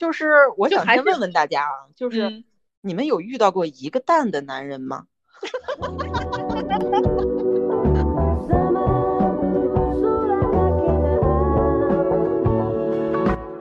[0.00, 2.42] 就是我想先问问大家啊，就是
[2.80, 5.04] 你们有遇到过一个蛋的男人吗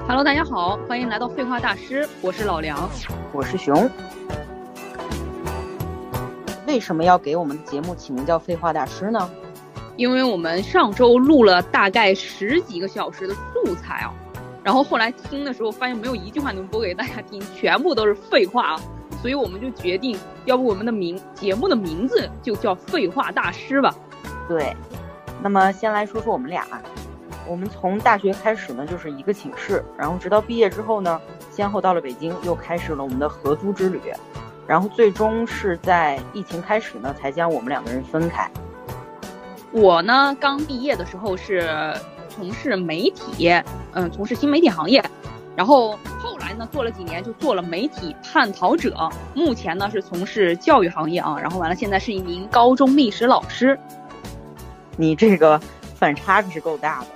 [0.08, 2.90] ？Hello，大家好，欢迎来到废话大师，我是老梁，
[3.34, 3.92] 我是熊。
[6.66, 9.30] 为什么要给我们的节目起名叫废话大师呢？
[9.98, 14.14] 因为我们上周录了大概十几个小时的素材啊。
[14.62, 18.82] 然后后来听的时候，发现没有一句话能播给大家听，全部都是废话啊，
[19.22, 23.96] 所以我们就决定，要不我们的名节目的名字就叫废话大师吧。
[24.50, 24.76] 对，
[25.42, 26.68] 那么先来说说我们俩，
[27.48, 31.20] 我们从大学开始呢就是一个寝室，然后直到毕业之后呢，
[31.50, 34.02] 先后到了北京，又开始了我们的合租之旅，
[34.68, 38.52] 然后最终是在疫情开始呢才将我们两个人分开。
[39.72, 41.94] 我呢刚毕业的时候是。
[42.40, 43.50] 从事媒体，
[43.92, 45.04] 嗯，从事新媒体行业，
[45.58, 49.10] 然后后来呢，做了几年就做了媒体探讨者。
[49.34, 53.78] 目前呢是从事教育行业啊，然后完了现在是一名高中历史老师。
[54.96, 55.60] 你这个
[55.96, 57.08] 反差可是够大的。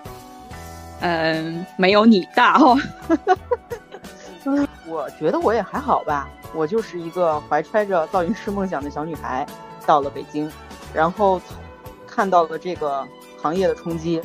[0.99, 2.77] 嗯，没有你大哦。
[4.85, 9.45] 我觉得我也还好吧，我就是一个怀揣着造型师梦想的小女孩，
[9.85, 10.51] 到了北京，
[10.93, 11.41] 然后
[12.05, 13.07] 看到了这个
[13.41, 14.21] 行业的冲击。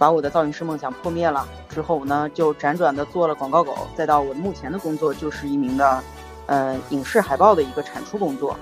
[0.00, 6.02] 把我的造型师梦想破灭了之后呢，就辗转的做了广告狗，再到我目前的工作就是一名的，
[6.46, 8.56] 呃，影视海报的一个产出工作，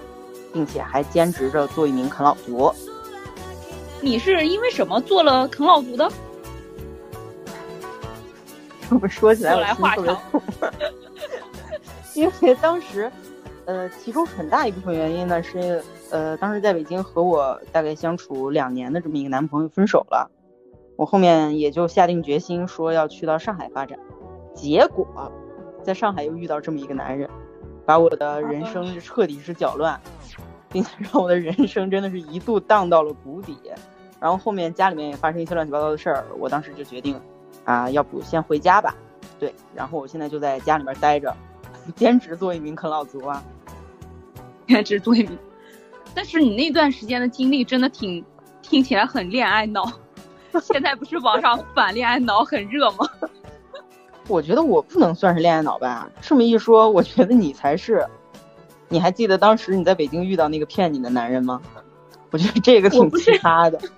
[0.52, 2.74] 并且还兼职着做一名啃老族。
[4.00, 6.10] 你是因为什么做了啃老族的？
[8.90, 10.20] 这么说起来，我来话长。
[12.14, 13.08] 因为当时，
[13.64, 20.28] 呃，其中很大一部分原因呢是，呃，当时在北京和我大概相处两年的这么一个男朋友分手了。
[20.98, 23.96] 我后面也就下定决心说要去到上海发展，
[24.52, 25.06] 结果
[25.80, 27.30] 在上海又遇到这么一个男人，
[27.86, 30.00] 把我的人生彻底是搅乱，
[30.68, 33.56] 并且让我的人生真的是一度荡到了谷底。
[34.18, 37.20] 然后后面家里面也发生一些乱七八糟的事儿，我当时就决定，
[37.62, 38.92] 啊，要不先回家吧。
[39.38, 41.32] 对，然后我现在就在家里面待着，
[41.94, 43.40] 兼职做一名啃老族啊，
[44.66, 45.38] 兼职做一名。
[46.12, 48.24] 但是你那段时间的经历真的挺，
[48.62, 49.84] 听起来很恋爱脑。
[50.62, 53.08] 现在不是网上反恋爱脑很热吗？
[54.28, 56.10] 我觉得我不能算是恋爱脑吧。
[56.20, 58.06] 这么一说，我觉得你才是。
[58.90, 61.60] 你还记得当时你在北京遇到那个骗你的男人吗？
[62.30, 63.78] 我觉得这个挺奇葩的。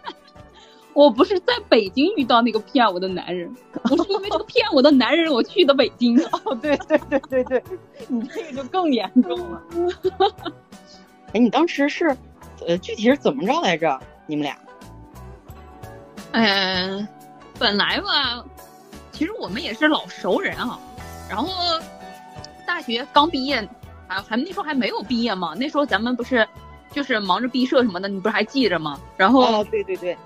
[0.93, 3.53] 我不是在北京遇到那个骗我的男人，
[3.85, 6.21] 我是因为这个骗我的男人我去的北京。
[6.45, 7.63] 哦，对对对对对，
[8.09, 9.63] 你这个就更严重了。
[11.33, 12.17] 哎，你当时是，
[12.67, 14.01] 呃，具体是怎么着来着？
[14.27, 14.57] 你们俩？
[16.33, 17.09] 嗯，
[17.59, 18.45] 本来吧，
[19.13, 20.79] 其实我们也是老熟人啊。
[21.29, 21.49] 然后
[22.67, 23.59] 大学刚毕业，
[24.07, 25.55] 啊还那时候还没有毕业嘛。
[25.55, 26.47] 那时候咱们不是
[26.93, 28.99] 就是忙着毕设什么的，你不是还记着吗？
[29.17, 30.17] 然后哦，对对对。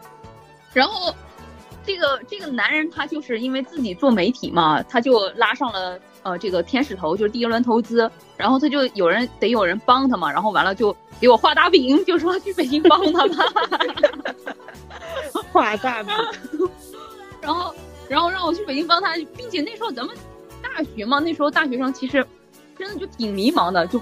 [0.73, 1.15] 然后
[1.85, 8.11] 这个这个男人他就是因为自己做媒体嘛，他就拉上了呃这个天使投，就是第一轮投资。
[8.37, 10.33] 然后他就有人得有人帮他嘛。
[10.33, 13.45] 然后完了就给我画大饼，就说去北京帮他吧。
[15.53, 16.13] 画大饼，
[17.41, 17.73] 然后，
[18.09, 20.15] 然后让我去北京帮他，并且那时候咱们
[20.61, 22.27] 大学嘛，那时候大学生其实
[22.77, 24.01] 真的就挺迷茫的，就，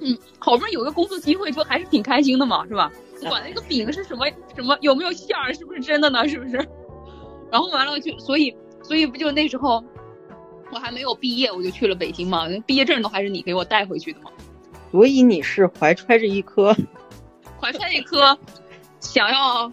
[0.00, 2.90] 嗯，好不容易有个工作机会，就还是挺开心的嘛，是吧？
[3.28, 4.26] 管那个饼是什么
[4.56, 6.26] 什么，有没有馅儿，是不是真的呢？
[6.26, 6.56] 是不是？
[7.52, 9.84] 然后完了就，所以，所以不就那时候
[10.72, 14.30] 我还没有毕业，我就去了北京嘛，毕业证都还是你给我带回去的嘛。
[14.90, 16.74] 所以你是怀揣着一颗，
[17.60, 18.36] 怀揣一颗
[19.00, 19.70] 想要。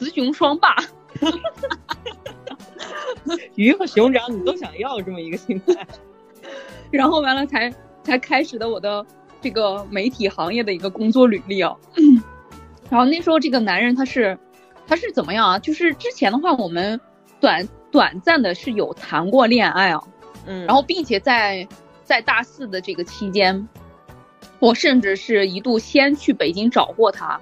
[0.00, 0.74] 雌雄双霸，
[3.54, 5.86] 鱼和熊掌你都想要这么一个心态，
[6.90, 7.72] 然后完了才
[8.02, 9.06] 才开始的我的
[9.40, 11.74] 这个媒体行业的一个工作履历啊。
[12.90, 14.36] 然后那时候这个男人他是
[14.86, 15.58] 他是怎么样啊？
[15.60, 17.00] 就是之前的话我们
[17.40, 20.02] 短短暂的是有谈过恋爱啊，
[20.46, 21.64] 嗯，然后并且在
[22.02, 23.68] 在大四的这个期间，
[24.58, 27.40] 我甚至是一度先去北京找过他。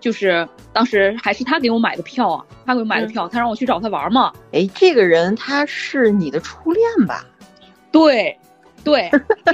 [0.00, 4.32] 就是当时还是他给我买的票啊，他给我买的票，他让我去找他玩嘛。
[4.50, 7.24] 哎，这个人他是你的初恋吧？
[7.92, 8.36] 对，
[8.82, 9.08] 对，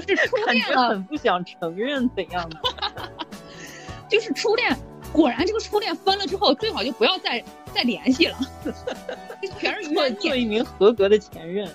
[0.07, 0.89] 是初恋了。
[0.97, 2.57] 很不想承认的样子。
[4.09, 4.75] 就是初恋，
[5.13, 7.43] 果然这个初恋分了之后，最好就不要再
[7.75, 8.39] 再联系了。
[9.59, 10.21] 全是冤孽。
[10.21, 11.69] 做一名合格的前任。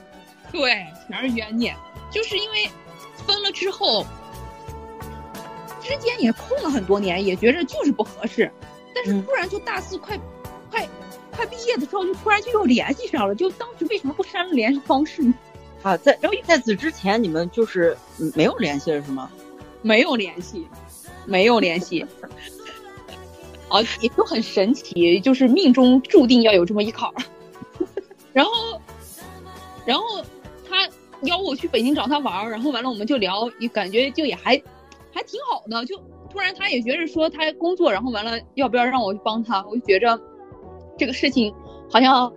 [0.52, 1.76] 对，全是冤孽。
[2.12, 2.70] 就是因为
[3.26, 4.06] 分了之后。
[5.82, 8.50] 之间也空了很多年，也觉着就是不合适，
[8.96, 10.18] 但是突然就大四快，
[10.72, 10.88] 快，
[11.30, 13.36] 快毕业的时候，就突然就又联系上了。
[13.36, 15.34] 就当时为什么不删了联系方式呢？
[15.82, 17.98] 啊，在然后在此之前你们就是
[18.34, 19.30] 没有联系了是吗？
[19.82, 20.66] 没有联系，
[21.26, 22.06] 没有联系。
[23.74, 27.16] 啊，也就很神奇，就是命中注定要有这么一坎儿。
[28.32, 28.80] 然后，
[29.84, 30.04] 然后
[30.70, 30.88] 他
[31.24, 34.62] 邀我去北京找他玩儿，然后完了我们就聊，也感觉就也还
[35.12, 35.84] 还挺好的。
[35.86, 35.98] 就
[36.30, 39.66] 突然他也觉着说他工作，然后完了要不要让我去帮他？
[39.68, 40.20] 我就觉着
[40.96, 41.52] 这个事情
[41.92, 42.32] 好像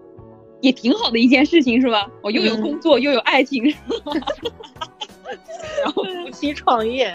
[0.62, 2.10] 也挺好的一件事情，是吧？
[2.22, 4.12] 我又有工作又有爱情，是吧？
[5.84, 7.14] 然后夫妻创业，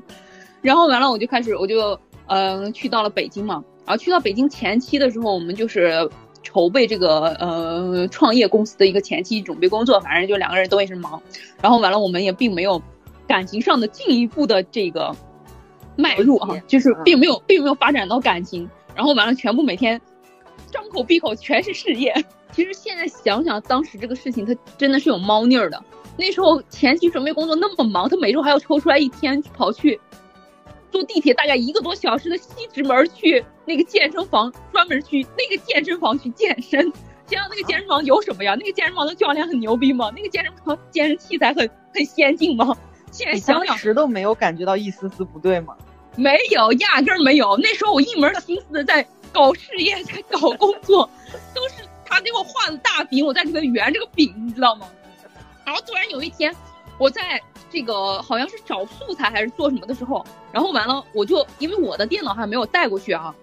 [0.60, 1.98] 然后完了我就开始我就。
[2.26, 6.10] 嗯，去到了北京嘛，然后去到北京前期的时候，我们就是
[6.42, 11.20] 筹备这个呃创业公司的一个前期准备工作，反正就两个人都也是忙，
[11.60, 12.80] 然后完了我们也并没有
[13.26, 15.14] 感情上的进一步的这个
[15.96, 20.00] 迈入啊，就是并没有并没有发展到感情，然后完了全部每天
[20.70, 22.14] 张口闭口全是事业。
[22.52, 25.82] 其实现在想想，当时这个事情他真的是有猫腻儿的。
[26.16, 30.00] 那时候前期准备工作那么忙，他每周还要抽出来一天跑去。
[30.94, 36.80] 坐地铁大概一个多小时的西直门去那个健身房，专门去那个健身房去健身。
[37.26, 38.54] 想想那个健身房有什么呀？
[38.54, 40.12] 那个健身房的教练很牛逼吗？
[40.14, 42.76] 那个健身房健身器材很很先进吗？
[43.10, 45.76] 现在想想，时都没有感觉到一丝丝不对吗？
[46.14, 47.56] 没有，压根儿没有。
[47.56, 51.10] 那时候我一门心思的在搞事业，在搞工作，
[51.52, 54.86] 都是他给我画的大饼，我在里面圆这个饼，你知道吗？
[55.64, 56.54] 然后突然有一天，
[56.98, 57.40] 我在。
[57.70, 63.34] 这个好像是找素材还是做什么的时候，然后完了我就因为我的电脑还没有带过去啊，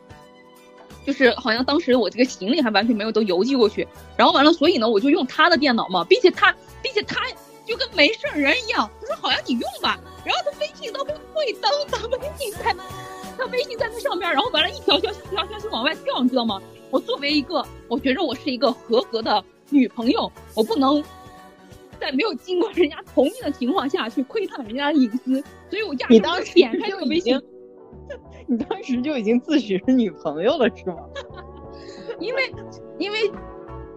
[1.06, 7.20] 就是好像当时我这个行李还完全没有都邮寄过去，然后完了，所以呢我就用他的电脑嘛，并且他并且他
[7.66, 11.12] 就跟没事人一样，他说好像你用吧，然后他微信都会
[11.62, 12.74] 登，他微信在
[13.38, 16.62] 他微信在那上边，然后完了，一条消息一条消息往外跳，你知道吗？
[16.90, 21.04] 我作为一个我觉着我是一个合格的女朋友，我不能。
[22.02, 27.40] 在没有经过人家同意的情况下去窥探人家的隐私，所以我压根就点开这个微信。
[28.48, 30.98] 你当时就已经自诩是女朋友了，是吗？
[32.20, 32.54] 因为，
[32.98, 33.32] 因为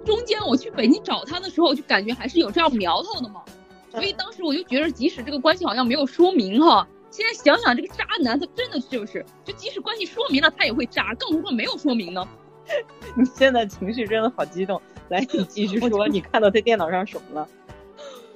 [0.04, 3.42] 中间我去北京找他的时候，就感觉还是有这样苗头的嘛。
[3.90, 12.26] 所以当时我就觉得，即使这个关系好像没有说明哈，现在想想这个渣男，他真的就是，就即使关系说明了，他也会渣，更何况没有说明呢？
[13.16, 17.48] 你现在情绪真的好激动，来，你继续说，你看到他电脑上什么了？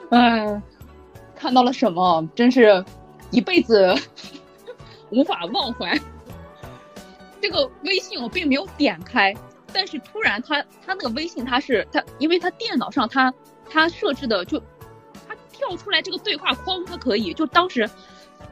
[0.17, 0.63] 哎，
[1.37, 2.29] 看到了什么？
[2.35, 2.85] 真是
[3.31, 3.95] 一辈子
[5.11, 5.99] 无法忘怀。
[7.41, 9.35] 这个微信我并没有点开，
[9.73, 13.33] 但是突然他他那个微信他是他，因为他电脑上他
[13.71, 14.59] 他设置的就
[15.29, 17.33] 他跳出来这个对话框，他可以。
[17.33, 17.89] 就当时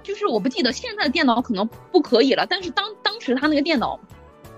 [0.03, 3.99] 就是我不记得现在的电脑可能不可以了，但是当当时他那个电脑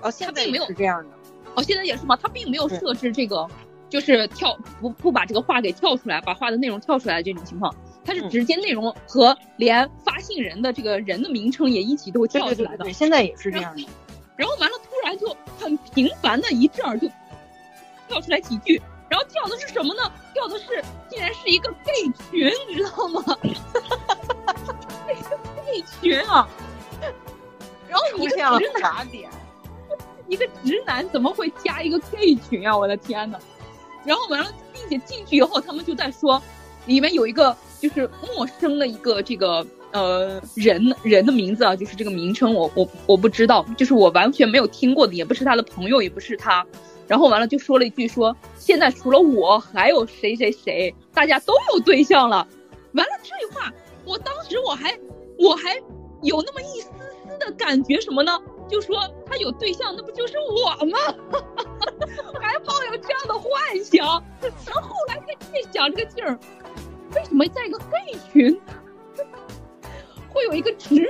[0.02, 1.08] 哦，现在没有是这样的
[1.54, 2.18] 哦，现在也是吗？
[2.20, 3.48] 他并没有设置这个。
[3.88, 7.74] 就是跳不不把这个话给跳出来，把话的内容跳出来这种情况，
[8.04, 12.84] 它是直接内容和连发信人的这个人的名称也一起都会跳出来的。
[12.84, 13.84] 对现在也是这样的。
[14.36, 17.08] 然后完了，突然就很频繁的一阵儿就
[18.06, 20.02] 跳出来几句，然后跳的是什么呢？
[20.32, 23.24] 跳的是竟然是一个 gay 群，你知道吗？
[25.10, 26.48] 一个 gay 群啊！
[27.88, 29.28] 然后一个直男点？
[30.28, 32.76] 一个直男怎么会加一个 gay 群啊？
[32.76, 33.38] 我的天呐！
[34.04, 36.42] 然后完了，并且进去以后，他们就在说，
[36.86, 46.66] 里面有一个就是陌生的一个这个呃人人的名字啊，就是这个名称，我我我不知道，就是我完全没有听过的，也不是他的朋友，也不是他。
[47.06, 52.46] 然后完了就说了一句说，现在除了我还有谁谁谁，大家都有对象了。
[52.92, 53.72] 完了这句话，
[54.04, 54.98] 我当时我还
[55.38, 55.74] 我还
[56.22, 56.88] 有那么一丝
[57.26, 58.38] 丝的感觉什么呢？
[58.68, 60.98] 就说他有对象，那不就是我吗？
[62.60, 64.22] 抱有这样的幻想，
[64.66, 66.38] 然后后来再越想这个劲儿，
[67.14, 68.60] 为什么在一个 gay 群
[70.28, 71.08] 会有一个直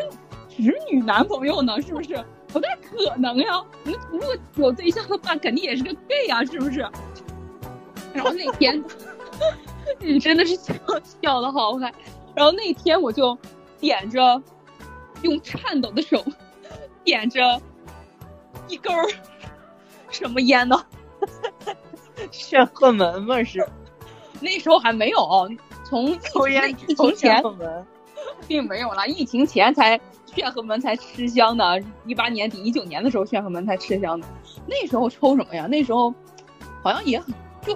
[0.49, 1.81] 直女男朋友呢？
[1.81, 3.62] 是不是不太可能呀？
[3.85, 6.81] 你如果有对象的话，肯定也是个 gay 啊，是不是？
[8.12, 8.83] 然后那天，
[10.00, 10.75] 你真的是笑
[11.23, 11.93] 笑的好嗨。
[12.35, 13.37] 然后那天我就
[13.78, 14.43] 点着，
[15.23, 16.25] 用颤抖的手。
[17.05, 17.59] 点着
[18.67, 19.09] 一根儿
[20.11, 20.85] 什么烟呢？
[22.31, 23.43] 炫赫门嘛？
[23.45, 23.67] 是
[24.41, 25.49] 那时候还没有，
[25.85, 27.43] 从抽烟疫情前
[28.47, 34.27] 并没有了，疫情前才炫赫门才吃香的，一八年底一九年的时候炫赫门才吃香的。
[34.67, 35.67] 那时候抽什么呀？
[35.67, 36.13] 那时候
[36.83, 37.73] 好像也很就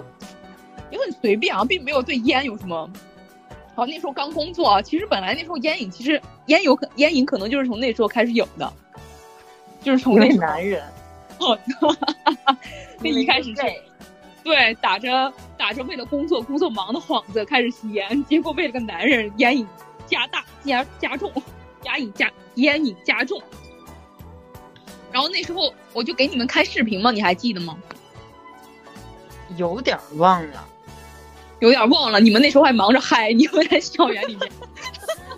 [0.91, 2.89] 也很随便啊，并没有对烟有什么。
[3.75, 8.71] 好，那时候刚工作啊，其实本来那时候烟瘾，其实烟有可烟瘾可能就是从那时候开始有的。
[9.81, 10.81] 就是从那男人，
[11.37, 11.57] 好
[13.09, 13.61] 一开始是，
[14.43, 19.67] 对，打着打着为了工作工作忙的幌子开始吸烟，结果为了个男人烟瘾
[20.05, 21.31] 加大加加重，
[21.83, 23.41] 烟瘾加烟瘾加重。
[25.11, 27.77] 然后那时候我就给你们开视频嘛，你还记得吗？
[29.57, 30.67] 有点忘了，
[31.59, 32.19] 有点忘了。
[32.19, 34.51] 你们那时候还忙着嗨，你们在校园里面。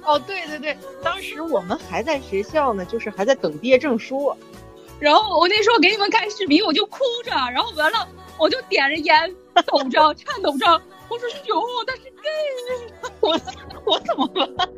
[0.04, 4.34] 哦，对对对，当时我们还在学校呢，就是还在等毕业证书。
[5.00, 9.36] 然后我那时候给你们开视频，我就哭着，然后完了我就点着烟，
[9.66, 13.40] 抖着颤抖着，我说熊，他是 gay，我
[13.86, 14.70] 我怎么办？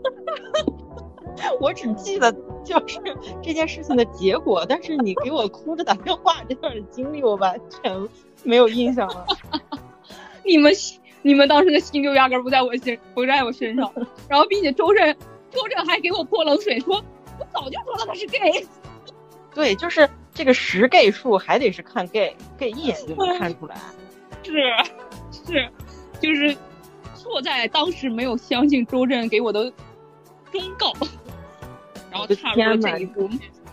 [1.61, 2.31] 我只记得
[2.65, 2.99] 就是
[3.43, 8.09] 这件事情的结果，但是你给我哭着打电话这段经历，我完全
[8.43, 9.25] 没有印象了。
[10.43, 10.73] 你们。
[11.23, 13.91] 你们当时的心就压根不在我心，不在我身上。
[14.29, 15.13] 然后，并且周震，
[15.51, 17.03] 周震还给我泼冷水，说
[17.37, 18.65] 我早就说了他是 gay。
[19.57, 23.75] 对，就是这个十 gay 数还得是看 gay，gay 一眼就能看出来。
[24.45, 24.53] 是，
[25.31, 25.67] 是，
[26.21, 26.55] 就是
[27.15, 29.63] 错在当时没有相信周震给我的
[30.51, 30.93] 忠告，
[32.11, 33.27] 然后踏入了这一步。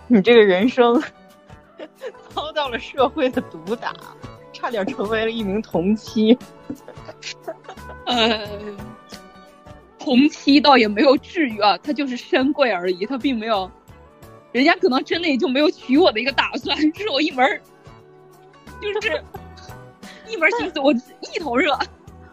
[0.07, 1.03] 你这个人生
[2.35, 3.93] 遭到了社会的毒打。
[4.55, 6.39] 差点成为了一名同妻，
[8.07, 8.49] 呃，
[9.99, 13.71] 同妻倒也没有至于啊，他就是身贵而已，他并没有，
[14.55, 17.61] 人家可能真的也就没有娶我的一个打算， 这是我一门
[18.81, 19.21] 就是
[20.31, 21.77] 一门心思，我一头热。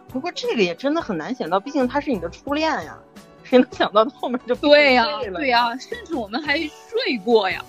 [0.08, 2.96] 不过这个也真的很难想到，毕竟他是你的初恋呀，
[3.42, 7.64] 谁能想到后面就对呀，对呀，甚至我们还睡过呀，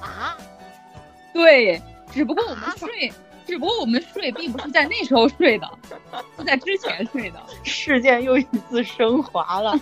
[0.00, 0.38] 啊，
[1.34, 3.12] 对，只不过我们睡。
[3.44, 5.68] 只不过我们睡并不是在那时候睡的，
[6.38, 7.42] 是在之前睡的。
[7.64, 9.76] 事件又一次升华了，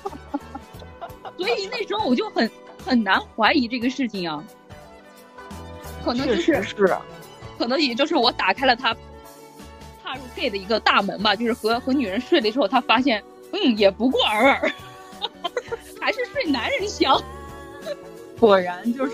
[1.36, 2.50] 所以那时候我就很
[2.84, 4.42] 很难怀疑这个事情啊。
[6.04, 6.96] 可能就是是，
[7.58, 8.94] 可能也就是我打开了他
[10.02, 11.36] 踏入 gay 的一个大门吧。
[11.36, 13.22] 就是和和女人睡了之后，他发现，
[13.52, 14.72] 嗯，也不过尔尔，
[16.00, 17.22] 还是睡男人香。
[18.38, 19.12] 果然就是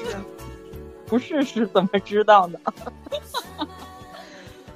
[1.06, 2.58] 不试试怎么知道呢？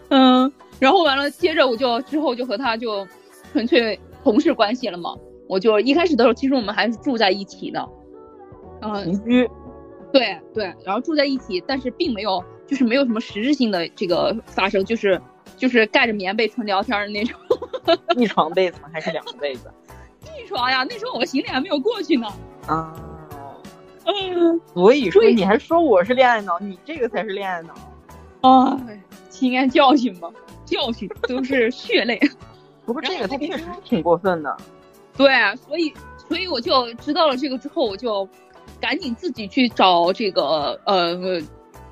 [0.08, 3.06] 嗯，然后完了，接着我就之后就和他就
[3.52, 5.14] 纯粹同事关系了嘛。
[5.48, 7.88] 我就一开始的时候，其实我们还是住在一起的，
[8.82, 9.50] 嗯，邻居，
[10.12, 15.20] 对对，然后住在一起，但是并没有就是没有什么实质性的这个发生，就是
[15.56, 17.38] 就是盖着棉被纯聊天的那种。
[18.16, 18.88] 一床被子吗？
[18.92, 19.70] 还是两个被子？
[20.38, 22.26] 一床呀，那时候我行李还没有过去呢。
[22.66, 22.94] 啊，
[24.06, 27.74] 嗯，所以说你还说我是恋爱脑，你这个才是恋爱脑。
[28.48, 28.80] 啊。
[29.28, 30.30] 经验教训吗？
[30.66, 32.20] 教训都是血泪。
[32.84, 34.54] 不过这个他确实挺过分的。
[35.16, 35.92] 对，所以
[36.28, 38.28] 所以我就知道了这个之后，我就
[38.80, 41.40] 赶紧自己去找这个呃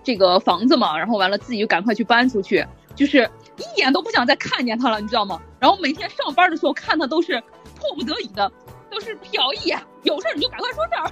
[0.02, 5.40] 这个房子嘛，然后完了自己就赶快去搬出去，就是一眼都不想再看见他了，你知道吗？
[5.58, 7.42] 然后每天上班的时候看他都是
[7.76, 8.50] 迫不得已的，
[8.90, 11.10] 都是瞟一眼，有事你就赶快说事儿。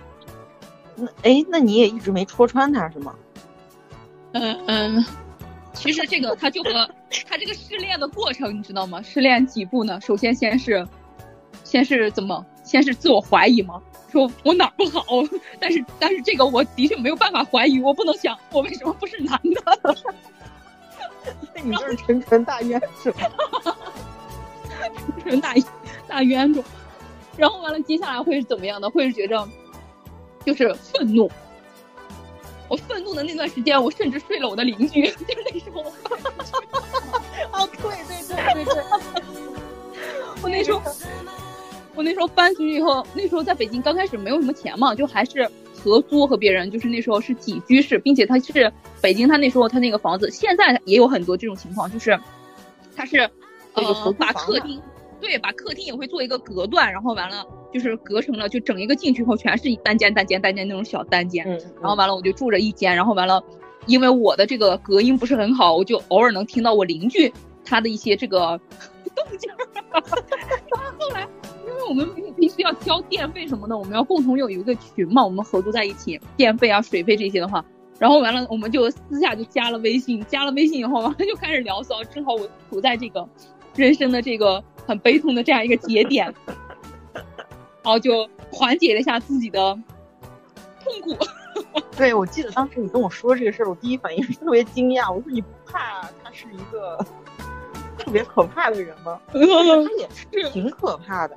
[0.96, 3.14] 那哎，那你也一直没戳穿他是吗？
[4.32, 5.04] 嗯嗯。
[5.74, 6.70] 其实这个他就和
[7.28, 9.02] 他这个失恋的过程，你知道吗？
[9.02, 10.00] 失恋几步呢？
[10.00, 10.86] 首先先是，
[11.64, 12.46] 先是怎么？
[12.66, 13.80] 先是自我怀疑吗？
[14.12, 15.04] 说我哪不好？
[15.58, 19.96] 但是但是这个我的确没有办法怀疑，我不能想我为什么不是男的。
[21.62, 23.12] 你就是纯纯大冤种，
[25.22, 25.54] 纯纯大
[26.06, 26.62] 大冤种。
[27.36, 28.88] 然后完了，接下来会是怎么样的？
[28.90, 29.48] 会是觉着
[30.44, 31.30] 就是愤怒。
[32.68, 35.82] 我愤怒的那段时间，我甚至睡了我的邻居， 就是那时候。
[37.52, 38.84] 哦，对对对对对。
[40.42, 40.80] 我那时候，
[41.96, 52.18] 我那时候搬出去以后，那时候在北京刚开始没有什么钱嘛，就还是合租和别人，就是那时候是几居室，并且他是北京，他那时候他那个房子，现在也有很多这种情况，就是
[52.94, 53.28] 他是
[53.72, 54.80] 呃把客厅。
[55.18, 61.42] 对，把客厅也会做一个隔断，然后完了就是隔成了，就整一个进去后全是单间、单间、单间那种小单间。
[61.48, 61.58] 嗯。
[61.80, 63.42] 然后完了我就住着一间，然后完了，
[63.86, 67.32] 因为我的这个隔音不是很好，我就偶尔能听到我邻居
[67.64, 68.60] 他的一些这个
[69.16, 69.50] 动静。
[69.90, 70.10] 然后
[70.98, 71.35] 后来，因
[71.86, 77.64] 为我们必须要交电费什么的，我们要共同有一个群嘛，我们合租在一起，电费啊、水费这些的话，
[77.98, 83.28] 然后完了我们就私下就加了微信，加了微信以后完了就开始聊骚，正好我处在这个
[83.74, 84.62] 人生的这个。
[84.86, 86.32] 很悲痛的这样一个节点，
[87.12, 87.24] 然
[87.82, 89.76] 后就缓解了一下自己的
[90.84, 91.16] 痛苦。
[91.96, 95.12] 对，我记得当时你跟我说这个事儿，我第一反应是特别惊讶。
[95.12, 97.04] 我说你不怕他是一个
[97.98, 99.20] 特别可怕的人吗？
[99.32, 99.40] 他
[99.98, 101.36] 也是挺可怕的。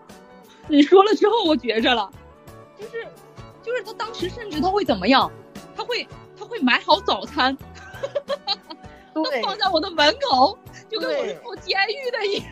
[0.70, 2.10] 你说了之后，我觉着了，
[2.80, 3.08] 就是
[3.64, 5.30] 就是他当时甚至他会怎么样？
[5.76, 6.08] 他会
[6.38, 7.58] 他会买好早餐，
[9.14, 10.58] 他，放在我的门口，
[10.90, 12.46] 就跟我对是坐监狱的一样。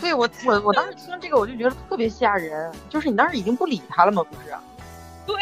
[0.00, 4.22] 对我我我当时听这个我就觉得特别吓人，就是你当时已经不理他了吗？
[4.22, 4.54] 不是？
[5.26, 5.36] 对，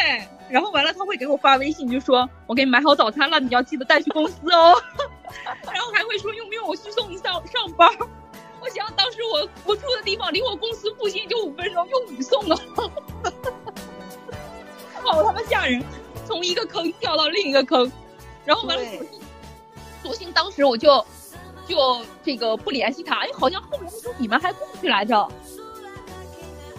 [0.49, 4.81] 然后完了他会给我发微信，就说我给你买好早餐了，你要记得带去公司哦。
[5.73, 8.09] 然后还会说用不用我去送你上上班儿。
[8.63, 12.57] 我想当时我我住的地方离我公司附近就五分钟，用你送了，
[15.03, 15.83] 好他妈吓人！
[16.25, 17.91] 从一个坑掉到另一个坑，
[18.45, 19.21] 然后完了索性
[20.05, 21.05] 索性当时我就
[21.67, 21.77] 就
[22.25, 25.29] 这个不联系他，哎，好像后来那时候你们还过去来着，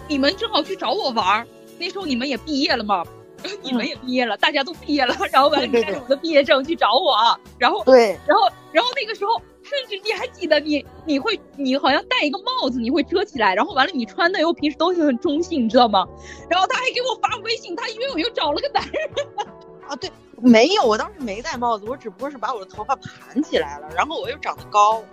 [0.08, 1.46] 你们正好去找我玩儿，
[1.78, 3.04] 那时候你们也毕业了嘛。
[3.62, 7.15] 你们也毕业了，大家都毕业了，然后完了你带着我的毕业证去找我，
[7.57, 16.07] 然后对然后，然后那个时候，甚至你还记得你，你会，你好像戴一个帽子，你会遮起来，然后完了，你穿的又平时都是很中性，你知道吗？
[16.50, 19.27] 然后他还给我发微信，他以为我又找了个男人，
[19.88, 25.03] 啊，对，没有，我当时没戴帽子，我只不过是把我的头发盘起来了，然后我又长得高，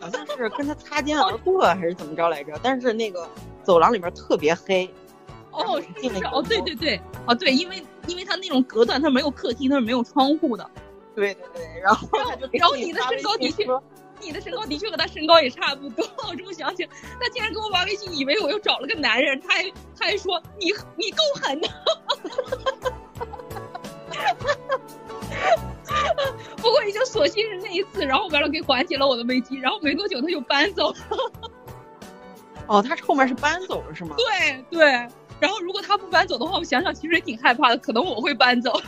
[0.00, 2.58] 好像是跟他擦肩而过还是怎么着来着？
[2.62, 3.28] 但是那个
[3.62, 4.88] 走廊里面特别黑，
[5.58, 10.70] 哦，是哦，对对对，哦对，因为因为他那种隔断，他没有客厅，他是没有窗户的，
[11.14, 12.08] 对对对，然后
[12.52, 13.66] 然后你的身高的确
[14.20, 21.68] 你的身高的确和他身高也差不多，我这么想起来，他竟然给我发微信，以为我又找了个男人，他还他还说你你够狠的。
[26.56, 30.96] 不过也就索性是那一次，然后完了给缓解了我的危机，然后没多久他就搬走了。
[32.66, 34.16] 哦，他后面是搬走了是吗？
[34.18, 35.08] 对对，
[35.40, 38.80] 然后如果他不搬走的话，我想想其实也挺害怕的，可能我会搬走。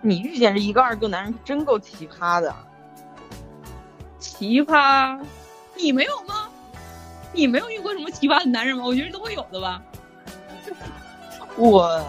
[0.00, 2.54] 你遇见这一个二个男人真够奇葩的。
[4.18, 5.20] 奇葩，
[5.74, 6.48] 你没有吗？
[7.32, 8.84] 你没有遇过什么奇葩的男人吗？
[8.84, 9.82] 我觉得都会有的吧。
[11.56, 12.04] 我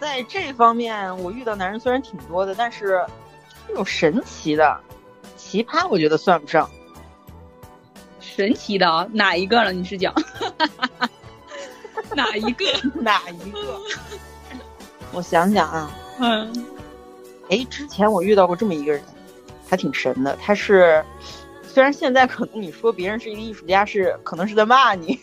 [0.00, 3.04] 在这方面，我遇到男人虽然挺多的，但是
[3.66, 4.80] 这种神奇的、
[5.36, 6.70] 奇葩，我觉得算不上。
[8.38, 9.72] 神奇的啊，哪一个了？
[9.72, 10.14] 你是讲
[12.14, 12.64] 哪一个？
[13.02, 13.80] 哪一个？
[15.12, 16.64] 我想想啊，嗯，
[17.50, 19.02] 哎，之前我遇到过这么一个人，
[19.68, 20.38] 还挺神的。
[20.40, 21.04] 他是，
[21.64, 25.18] 虽然现在可能你说别人是一个艺术家，是可能是在骂你，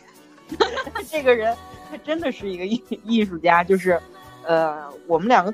[1.10, 1.56] 这个人
[1.89, 3.97] 他真的是一个艺艺术家，就是，
[4.45, 5.54] 呃，我们两个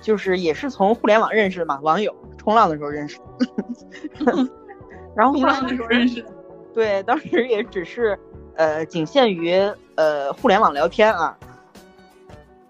[0.00, 3.18] 就是也是从互联网认识的嘛，网友冲浪的时候认识
[4.24, 4.48] 的，
[5.14, 6.31] 然后后来冲浪的时候认识的。
[6.74, 8.18] 对，当时也只是
[8.56, 9.52] 呃仅限于
[9.94, 11.36] 呃互联网聊天啊，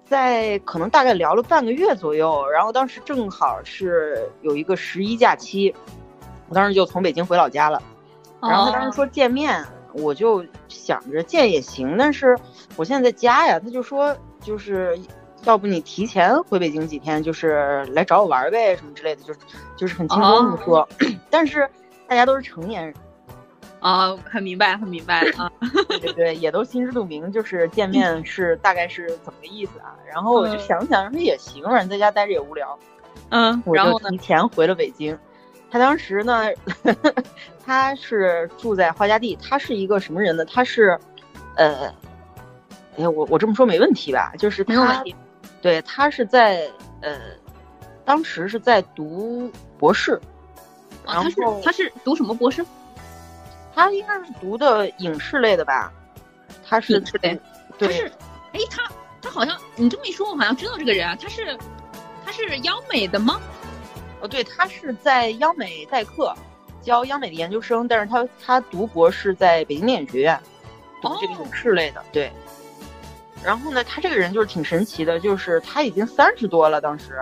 [0.04, 5.74] 在可能大概聊了半个月左右，然后当时正好是有一个十一假期，
[6.48, 7.82] 我当时就从北京回老家了，
[8.40, 12.36] 然后他当时说见面，我就想着见也行，但是
[12.76, 14.98] 我现在在家呀，他就说就是。
[15.44, 19.40] 要不你提前回北京几天，就是来找我玩呗，什么之类的，就是
[19.76, 20.88] 就是很轻松的说。
[21.28, 21.68] 但是
[22.06, 22.94] 大家都是成年人，
[23.82, 25.50] 啊，很明白，很明白啊。
[25.88, 29.96] 对对对，也都心知肚明，就是见面是大概是怎么个意思啊？
[30.08, 32.78] 然后我就想想，说也行，反正在家待着也无聊，
[33.30, 35.18] 嗯，我然后提前回了北京。
[35.68, 36.44] 他当时呢，
[37.64, 40.44] 他是住在花家地，他是一个什么人呢？
[40.44, 40.96] 他是，
[41.56, 41.88] 呃，
[42.96, 44.32] 哎呀，我我这么说没问题吧？
[44.38, 45.02] 就是他，
[45.60, 47.18] 对他是在呃，
[48.04, 50.20] 当时是在读博士，
[51.04, 52.64] 啊，他是然后他是读什么博士？
[53.74, 55.92] 他应该是读的影视类的吧？
[56.68, 57.38] 他是影视类
[57.78, 58.12] 对，他是，
[58.52, 58.82] 哎，他
[59.20, 61.56] 他好像你这么一说，我好像知道这个人啊，他是
[62.24, 63.40] 他是央美的吗？
[64.20, 66.34] 哦，对，他是在央美代课，
[66.82, 70.38] 教央美的研究生，但是他他读博士在北京电影学院，
[71.00, 72.30] 读这个哦影视类的，对。
[73.42, 77.18] 然后呢，他这个人就是挺神奇的，就是他已经三十多了，当时，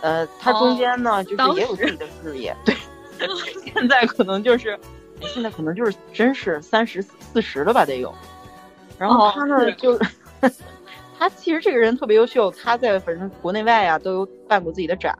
[0.00, 2.76] 呃，他中间呢、就是也有自己的事业，对。
[3.74, 4.78] 现在可能就是，
[5.22, 8.12] 现在可能就是真是三十四十了吧，得有。
[8.98, 9.98] 然后哦他呢，是就
[11.18, 15.16] 他其实这个人特别优秀，他在反正国内外啊都有办过自己的展。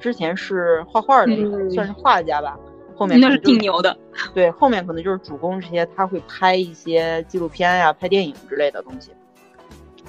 [0.00, 2.58] 之前是画画的，嗯算是画家吧。
[2.96, 3.96] 后面那是挺牛的。
[4.34, 9.10] 对，后面可能就是主攻这些，他会拍一些纪录片呀、拍电影之类的东西。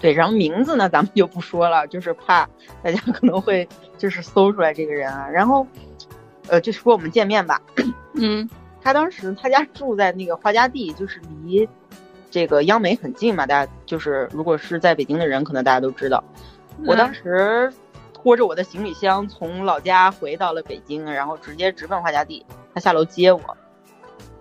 [0.02, 2.48] 对，然后名字呢，咱们就不说了，就是怕
[2.84, 3.68] 大家可能会
[3.98, 5.28] 就是搜出来这个人啊。
[5.30, 5.66] 然后，
[6.48, 7.62] 呃，就说我们见面吧。
[8.16, 8.48] 嗯
[8.84, 11.68] 他当时他家住在那个花家地，就是离
[12.30, 13.46] 这个央美很近嘛。
[13.46, 16.24] 大家就是如果是在北京的人，可能大家都知道。
[16.86, 17.72] 我当时
[18.14, 22.46] 拖着我的行李箱从老家回到了北京，然后直接直奔花家地。
[22.74, 23.42] 他下楼接我，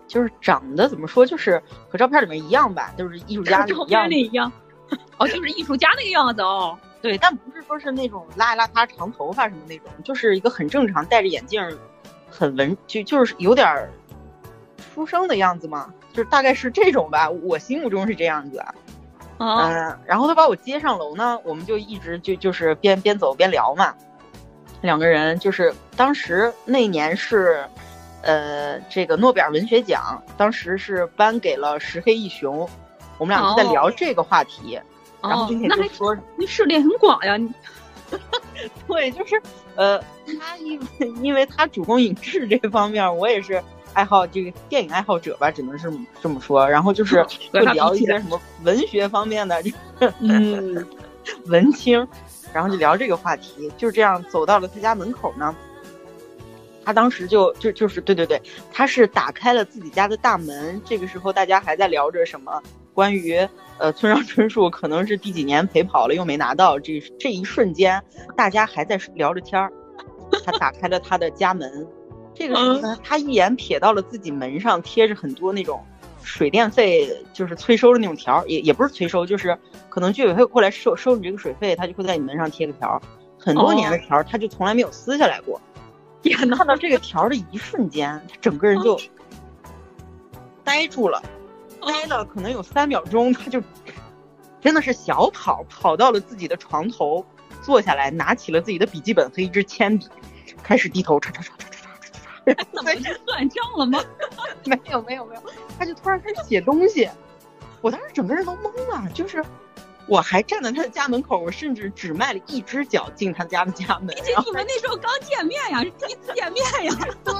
[0.08, 4.10] 就是长得怎么说，就是和照片里面一样吧，就是艺术家一 样片。
[4.10, 4.50] 里一样。
[5.18, 6.76] 哦，就是艺术家那个样子哦。
[7.00, 11.60] 对，但不是说是那种邋里邋遢长头发什么那种，就是一个很正常，戴着眼镜，
[12.30, 13.90] 很文，就就是有点儿
[14.92, 18.62] 书生的样子嘛，就是大概是这种吧，我心目中是这样子。
[19.38, 23.92] 嗯，然后他把我接上楼呢，我们就一直就就是边边走边聊嘛，
[24.82, 27.64] 两个人就是当时那年是，
[28.22, 32.68] 呃，这个诺贝尔文学奖，当时是颁给了石黑一雄，
[33.18, 34.78] 我们俩就在聊这个话题。
[35.20, 37.48] 然后并且就说你涉猎很广呀，你，
[38.88, 39.40] 对，就是
[39.76, 39.98] 呃，
[40.40, 43.62] 他因为因为他主攻影视这方面，我也是
[43.94, 46.68] 爱好这个电影爱好者吧，只能是这么说。
[46.68, 49.62] 然后就是会聊一些什么文学方面的，
[50.20, 50.86] 嗯，
[51.46, 52.06] 文青，
[52.52, 55.54] 然后就聊这个话题，就这样走到了他家门口呢。
[56.84, 62.60] 他当时就就就是对对对，他是打开了自己家的大门，这个时候大家还在聊着什么
[62.92, 63.48] 关于。
[63.78, 68.00] 呃，村上春树 可能是第几年陪跑了又没拿到，这这一瞬间，
[68.36, 69.72] 大家还在聊着天儿。
[70.44, 71.86] 他打开了他的家门，
[72.34, 75.84] 这个时候呢，他一眼瞥到了自己门上贴着很多那种
[76.22, 83.00] 水电费就是催收的那种条，也也不是催收，就是可能居委会过来收收你这个水费，他就会在你门上贴个条，
[83.38, 85.60] 很多年的条，他就从来没有撕下来过。
[86.22, 88.98] 天呐，看到这个条的一瞬间，他整个人就
[90.62, 91.20] 呆住了。
[91.84, 93.60] 呆了可能有三秒钟，他就
[94.60, 97.26] 真的是小跑跑到了自己的床头，
[97.60, 100.06] 坐下来，拿起了自己的笔记本和一支铅笔，
[100.62, 101.71] 开始低头唰唰唰唰
[102.72, 104.00] 怎么是算账了吗？
[104.64, 105.42] 没有没有没有，
[105.78, 107.08] 他就突然开始写东西，
[107.80, 109.44] 我当时整个人都懵了，就是
[110.06, 114.14] 我还站在他的家门口，我甚至只迈了一只脚进他家的家门。
[114.18, 116.92] 而且你们那时候刚见面呀，是 第一次见面呀。
[117.24, 117.32] 对。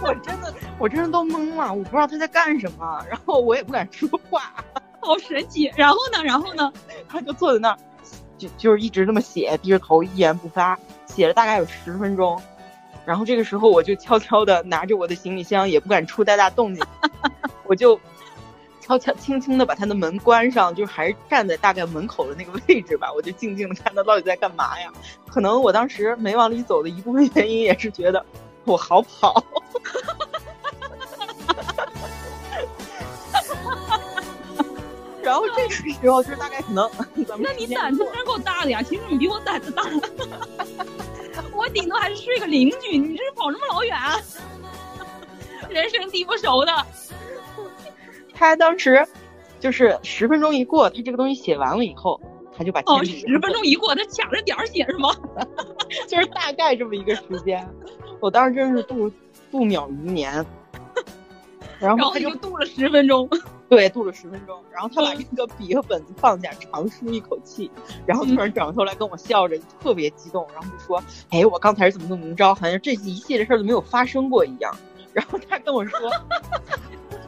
[0.00, 4.54] 我真的，我真的都懵了，我不知道他在干什么，然后我也不敢说话，
[4.98, 5.70] 好神奇。
[5.76, 6.72] 然后呢，然后呢，
[7.06, 7.78] 他就坐在那儿，
[8.38, 12.40] 就就是一直这么写，低着头一言不发，写了大概有十分钟。
[13.06, 16.84] 然后这个时候，我就悄悄的拿着我的行李箱，也不敢出太大动静，
[17.64, 17.98] 我就
[18.80, 24.90] 悄悄轻轻的把他的门关上，就还是站在大概门口的那个位置吧，我就静静的看他到底在干嘛呀。
[25.28, 28.24] 可能我当时没往里走的一部分原因，也是觉得。
[28.66, 29.44] 我好跑，
[35.22, 36.90] 然后这个时候就是大概可能，
[37.38, 38.82] 那你胆子真够大的呀！
[38.82, 39.82] 其实你比我胆子大，
[41.54, 43.96] 我顶多还是睡个邻居，你这是跑这么老远，
[45.70, 46.86] 人生地不熟的。
[48.32, 49.06] 他当时
[49.60, 52.20] 就是十分钟一过，他这个东西写完了以后，
[52.56, 55.14] 他就把哦，十分钟一过，他卡着点儿写是吗？
[56.08, 57.66] 就是大概这么一个时间。
[58.20, 59.10] 我当时真是度
[59.50, 60.44] 度秒如年，
[61.78, 63.28] 然后他就度了十分钟，
[63.74, 64.62] 对，度了十分钟。
[64.72, 67.70] 然后他把那个笔和本子放下，长舒一口气，
[68.06, 72.54] 然后突然转过头来跟我笑着，特别激动，然后就说：“哎，我刚才是怎么怎么着？
[72.54, 74.72] 好像这一系列事儿都没有发生过一样。”
[75.12, 75.98] 然后他跟我说：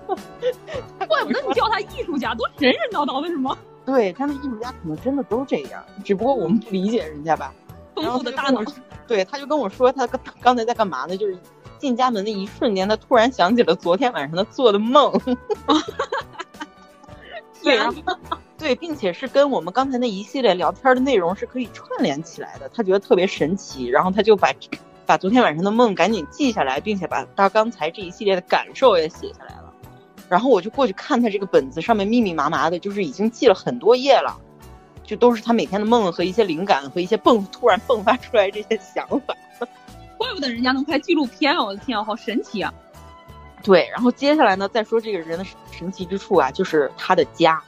[1.08, 7.52] “怪不得你叫他艺术家，多神神叨叨的是吗？” 对，他们艺术家可能真的都这样，只不过我们不理解人家吧。
[7.94, 8.60] 丰富的大脑，
[9.06, 11.16] 对，他就跟我说他刚刚才在干嘛呢？
[11.16, 11.38] 就是
[11.78, 15.18] 进家门的一瞬间，他突然想起了昨天晚上他做的梦。
[17.62, 17.78] 对，
[18.56, 24.52] 对，并且是跟我们刚才那一系列聊天的内容是可以串联起来的，他觉得特别神奇，然后他就把
[25.04, 29.72] 把昨天晚上的梦赶紧记下来，并且把他刚才这一系列的感受也写下来了。
[30.28, 34.36] 然后我就过去看他这个本子上面密密麻麻的，就是已经记了很多页了。
[35.04, 39.36] 就都是他每天的梦和一些灵感和一些迸突然迸发出来这些想法，
[40.16, 41.62] 怪不得人家能拍纪录片啊！
[41.62, 42.72] 我的天啊，好神奇啊！
[43.62, 47.62] 对，然后接下来呢，再说这个人的神奇之处啊，就是他的家。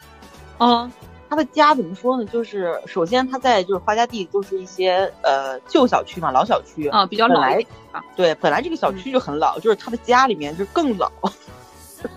[0.58, 0.90] 嗯，
[1.28, 2.24] 他的家怎么说呢？
[2.26, 7.42] 就是首先他在就是花家地就是一些呃旧小区嘛，老小区啊，比较老。
[8.14, 11.10] 对，本来这个小区就很老，就是他的家里面就更老，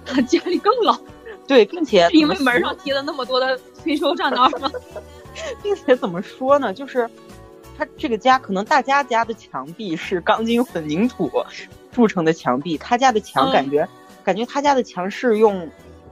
[0.05, 0.97] 他 家里更老。
[1.47, 4.69] 对，并且因为门上贴了那么多的催收账单吗？
[5.63, 6.73] 并且怎么说呢？
[6.73, 7.09] 就是
[7.81, 11.31] 他这个家，可能大家家的墙壁是钢筋混凝土
[11.91, 13.89] 铸成的墙壁，他家的墙感觉
[14.23, 15.67] 感觉他家的墙是用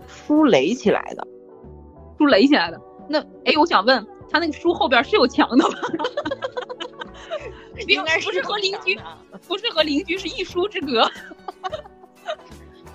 [0.08, 1.28] 书垒起来的，
[2.18, 2.82] 书垒起来的。
[3.08, 5.76] 那哎，我想问他那个书后边是有墙的吗？
[7.88, 9.00] 应该不是和邻居，
[9.48, 11.08] 不是和邻居是一书之隔。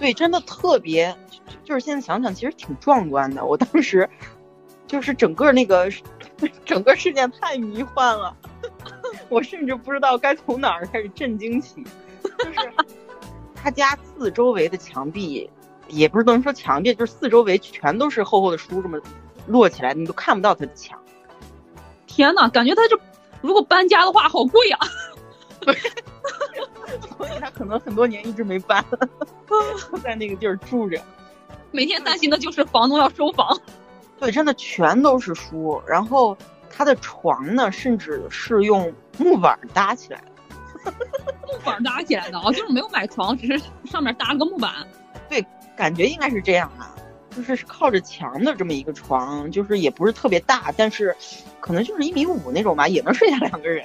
[0.00, 1.14] 对，真的特别。
[1.62, 3.44] 就是现在想想，其实挺壮观的。
[3.44, 4.10] 我当时
[4.88, 5.88] 就是整个那个
[6.66, 8.36] 整个事件太迷幻了，
[9.34, 11.84] 我甚至不知道该从哪儿开始震惊起。
[12.38, 12.72] 就是
[13.54, 15.50] 他家四周围的墙壁，
[15.88, 19.00] 也不是能说墙壁，就是四周围全都是厚厚的书，这么
[19.46, 20.98] 摞起来，你都看不到他的墙。
[22.06, 22.98] 天呐，感觉他这
[23.42, 24.78] 如果搬家的话，好贵啊、
[27.18, 28.84] 所以他可能很多年一直没搬，
[30.02, 31.00] 在那个地儿住着。
[31.72, 33.60] 每天担心的就是房东要收房。
[34.20, 36.36] 对，真的全都是书，然后
[36.76, 40.92] 他的床呢，甚至是用木板搭起来的。
[41.46, 44.72] 木板搭起来的啊，就是没有买床，只是上面搭了个木板。
[45.28, 45.44] 对
[45.76, 46.94] 感觉应该是这样啊，
[47.30, 51.16] 就是是靠着墙的这么一个床，就是也不是特别大，但是
[51.60, 53.84] 可能就是一米五那种吧，也能睡下两个人。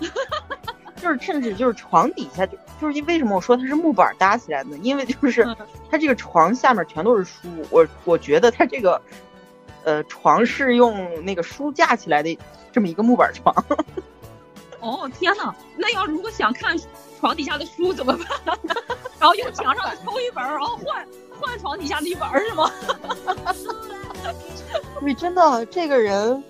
[0.96, 5.56] 就是甚至就是床底下就就是因为什么我说它是木板搭起来的，因为就是嗯
[5.90, 9.00] 它这个床下面全都是书，我我觉得它这个
[9.86, 12.36] 呃床是用那个书架起来的
[12.72, 13.54] 这么一个木板床。
[14.80, 16.76] 哦天呐，那要如果想看
[17.18, 18.12] 床底下的书怎么
[18.44, 18.58] 办？
[19.18, 21.06] 然后用墙上的抽一本儿，然后换
[21.40, 22.70] 换床底下的一本儿是吗？
[25.00, 26.42] 你，真的这个人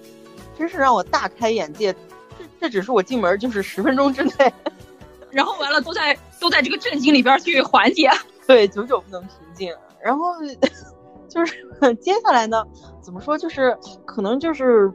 [0.58, 1.92] 真是让我大开眼界。
[2.38, 4.52] 这这只是我进门就是十分钟之内，
[5.30, 8.10] 然后完了都在都在这个震惊里边去缓解。
[8.46, 9.74] 对，久久不能平静。
[10.02, 10.34] 然后
[11.28, 11.64] 就是
[12.00, 12.64] 接下来呢，
[13.06, 13.38] 怎么说？
[13.38, 14.92] 就是可能就是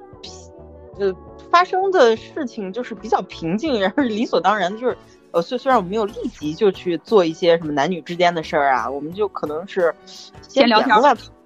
[1.00, 1.14] 呃
[1.50, 4.98] 发生的事情就是比较平静，然后理所当然的就是
[5.32, 9.96] 呃虽虽然我们没有立即就去做一些什么男女之间的事儿啊，我们就可能是
[10.42, 10.94] 先聊天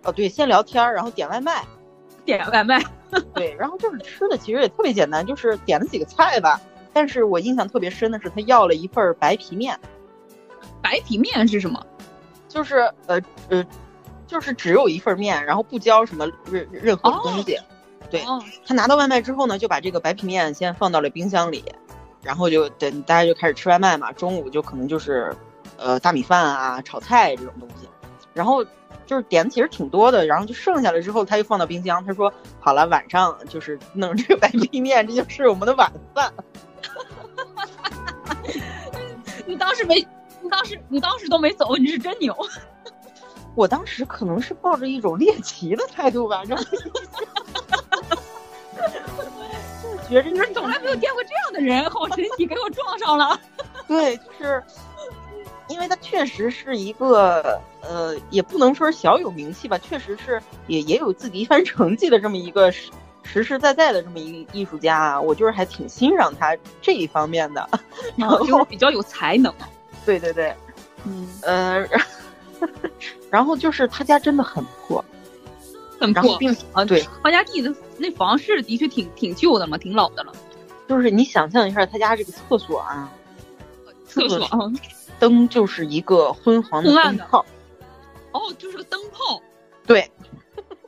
[0.04, 1.64] 哦对，先聊天儿，然后点外卖。
[2.26, 2.82] 点外卖，
[3.36, 6.60] 对，然后就是吃的其实也特别简单，就是点了几个菜吧。
[6.92, 9.80] 但是我印象特别深的是，他要了一份白皮面，
[10.82, 11.86] 白皮面是什么？
[12.48, 13.64] 就是呃呃，
[14.28, 17.60] 就是只有一份面，然后不浇什么任任何的东西。
[18.10, 21.64] 对哦，他拿到外卖之后呢，就把这个白皮面先放到了冰箱里，
[22.22, 24.12] 然后就等大家就开始吃外卖嘛。
[24.12, 25.36] 中午就可能就是
[25.78, 27.90] 呃大米饭啊、炒菜这种东西，
[28.34, 28.64] 然后
[29.08, 32.06] 就是点的其实挺多的，然后就剩下了之后，他又放到冰箱。
[32.06, 36.32] 他说好了，晚上就是弄这个白皮面，这就是我们的晚饭。
[39.48, 39.96] 你当时没，
[40.42, 42.36] 你当时你当时都没走，你是真牛。
[43.56, 46.92] 我当时可能是抱着一种猎奇的态度吧，然后就是
[50.08, 53.40] 觉着你说从来没有见过这样的人，好神奇，给我撞上了。
[53.88, 54.62] 对，就是
[55.68, 62.92] 因为他确实是一个呃，也不能说是小有名气吧，确实是也也有自己一番成绩的这么一个实
[63.24, 67.68] 实实在在的这么一个艺术家啊，我就是还挺欣赏他这一方面的。
[68.16, 69.52] 然后就是比较有才能。
[70.06, 70.54] 对对对，
[71.04, 71.84] 嗯，呃，
[73.30, 75.04] 然后就是他家真的很破，
[76.00, 76.24] 很破。
[76.24, 80.34] 然后并啊，对，他家地的那房是的确挺挺旧的嘛，挺老的了。
[80.88, 83.12] 就是你想象一下他家这个厕所啊，
[84.06, 84.60] 厕所啊，
[85.20, 87.46] 灯就是一个昏黄的灯泡，
[88.32, 89.42] 哦，就是个灯泡。
[89.88, 90.02] 对，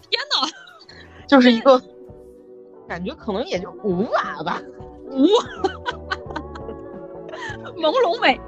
[0.09, 0.47] 天哪，
[1.27, 1.81] 就是一个
[2.87, 4.61] 感觉可能也就五瓦吧，
[5.11, 5.27] 呜，
[7.77, 8.39] 朦胧美。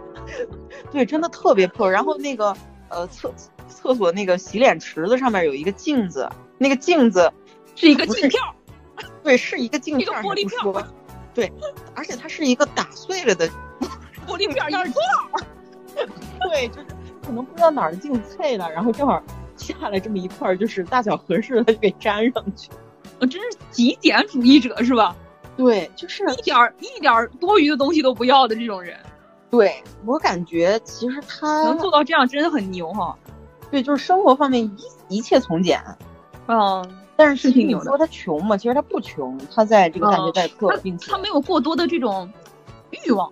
[0.91, 1.89] 对，真的特别破。
[1.89, 2.55] 然后那个
[2.89, 3.33] 呃厕
[3.67, 7.31] 厕所那个洗脸池子上面有一个镜子，那个镜子
[7.75, 8.39] 是一个镜票，
[9.23, 10.85] 对是一个镜片一个玻璃片
[11.33, 11.51] 对，
[11.95, 13.47] 而且它是一个打碎了的，
[14.27, 15.01] 玻璃片一破。
[16.41, 16.87] 对，就是
[17.25, 19.21] 可能不知道哪儿的镜子碎了，然后正好
[19.55, 22.69] 下来这么一块儿，就是大小合适的，它就给粘上去。
[23.19, 25.15] 我真是极简主义者是吧？
[25.55, 28.97] 对，就是一点儿一点儿多余的东西都不要的这种人，
[29.49, 33.17] 对我感觉其实他能做到这样真的很牛哈。
[33.71, 35.79] 对就是生活方面一一切从简。
[36.47, 36.83] 嗯，
[37.15, 42.31] 但是其实是挺牛的你说他穷嘛，其实他不穷，他在这个大学代课，他并且他没有过多的这种
[42.89, 43.31] 欲望，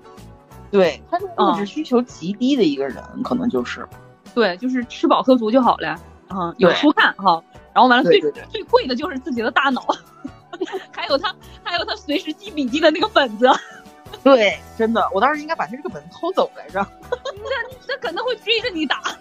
[0.70, 3.88] 对他是物质嗯需求极低的一个人，可能就是
[4.36, 6.00] 对，就是吃饱喝足就好了。
[6.30, 8.20] 嗯，有对书看哈，然后完了最
[8.52, 9.82] 最贵的就是自己的大脑，
[10.92, 13.48] 还有他还有他随时记笔记的那个本子，
[14.24, 16.86] 对，真的，我当时应该把他这个本子偷走来着。
[17.12, 17.50] 那
[17.88, 19.02] 那可能会追着你打。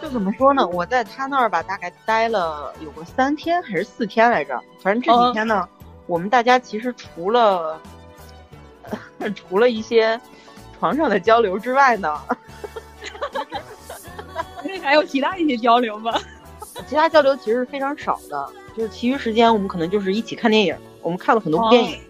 [0.00, 0.66] 就怎么说呢？
[0.66, 4.60] 我在他那儿吧，大概待了有个三天还是四天来着。
[4.82, 5.68] 反正这哦几天呢，
[6.06, 7.80] 我们大家其实除了、
[9.34, 10.20] 除了一些
[10.78, 12.20] 床上的交流之外呢，
[14.82, 16.12] 还有其他一些交流吗？
[16.86, 18.50] 其他交流其实是非常少的。
[18.76, 22.00] 就是其余时间我们可能就是一起看电影，我们看了很多部电影。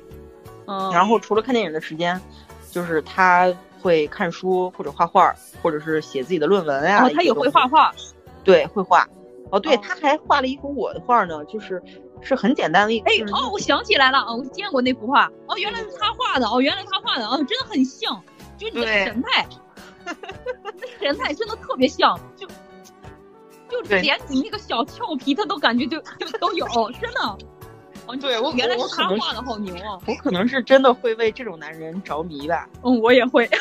[0.67, 2.19] 嗯，然后除了看电影的时间，
[2.71, 3.53] 就是他
[3.83, 7.95] 会看书或者画画，或者是写自己的论文呀、他也会画画，
[8.43, 9.07] 对，会画。
[9.51, 11.83] 哦，对，哦他还画了一幅我的画呢，就是
[12.23, 13.11] 是很简单的一个。
[13.35, 18.19] 哦，我想起来了，哦，我见过那幅画，哦，原来是他画的，哦，原来他画的，哦，真的很像，
[18.57, 19.47] 就你的对神态，
[20.07, 22.47] 你的神态真的特别像，就
[23.69, 27.39] 就连你那个小俏皮，他都感觉就就都有，真的。
[28.07, 29.99] 哦，对我原来是他画的，好牛啊！
[30.07, 32.69] 我可能是真的会为这种男人着迷吧。
[32.83, 33.49] 嗯，我也会。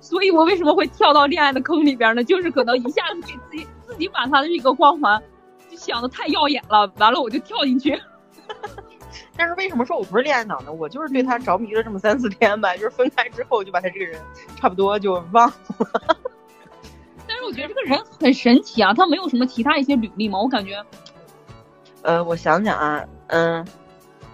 [0.00, 2.24] 所以我为什么会跳到恋爱的坑里边呢？
[2.24, 5.22] 就是可能一下子给自己自己把他的这个光环
[5.70, 8.00] 就想的太耀眼了，完了我就跳进去。
[9.36, 10.72] 但是为什么说我不是恋爱脑呢？
[10.72, 14.20] 我就是对他着迷了这么三四天吧，就是分开之后就把他这个人
[14.56, 15.54] 差不多就忘了。
[17.46, 20.38] 我觉得这个人很神奇啊，他没有什么其他一些履历吗？
[20.38, 20.84] 我感觉，
[22.02, 23.66] 呃，我想想啊，嗯，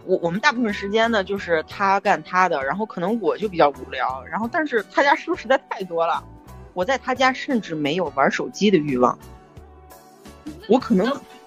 [0.05, 6.23] 我我们大部分时间呢就是他干他的，然后可能我就比较无聊，然后但是他家书实在太多了，
[6.75, 9.19] 我在他家甚至没有玩手机的欲望。
[10.69, 11.07] 我可能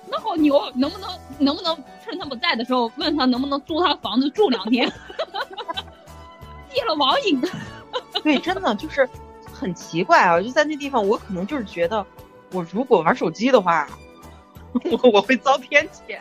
[0.10, 4.91] 那好牛，能不能能不能趁他不在的时候问他能不能租他房子住两天？
[6.72, 7.41] 戒了网瘾。
[8.24, 9.08] 对，真的就是
[9.60, 10.41] 很奇怪啊！
[10.41, 12.06] 就在那地方，我可能就是觉得，
[12.54, 13.88] 我如果玩手机的话，
[14.91, 16.17] 我我会遭天谴。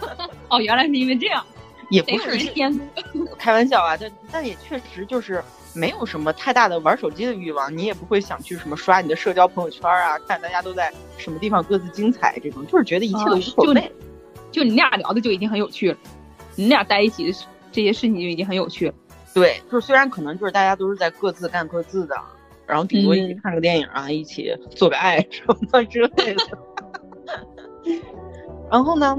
[0.48, 1.44] 哦，原来是因为这样，
[1.90, 2.72] 也不是人监
[3.12, 3.28] 督。
[3.38, 5.42] 开玩笑啊，但但也确实就是
[5.74, 13.92] 没有什么太大的玩手机的欲望，你也不会想去什么刷你的社交朋友圈啊，看大家都在什么地方各自精彩这种，就是觉得一切都无所谓。
[14.50, 15.98] 就你俩聊的就已经很有趣了，
[16.54, 17.38] 你俩在一起的
[17.72, 18.94] 这些事情就已经很有趣了。
[19.34, 22.14] 对，就是虽然可能就是大家都是在各自干各自的，
[22.66, 26.58] 然后顶多一起嗯看个电影啊，一起做个爱什么的之类的。
[28.70, 29.18] 然后呢，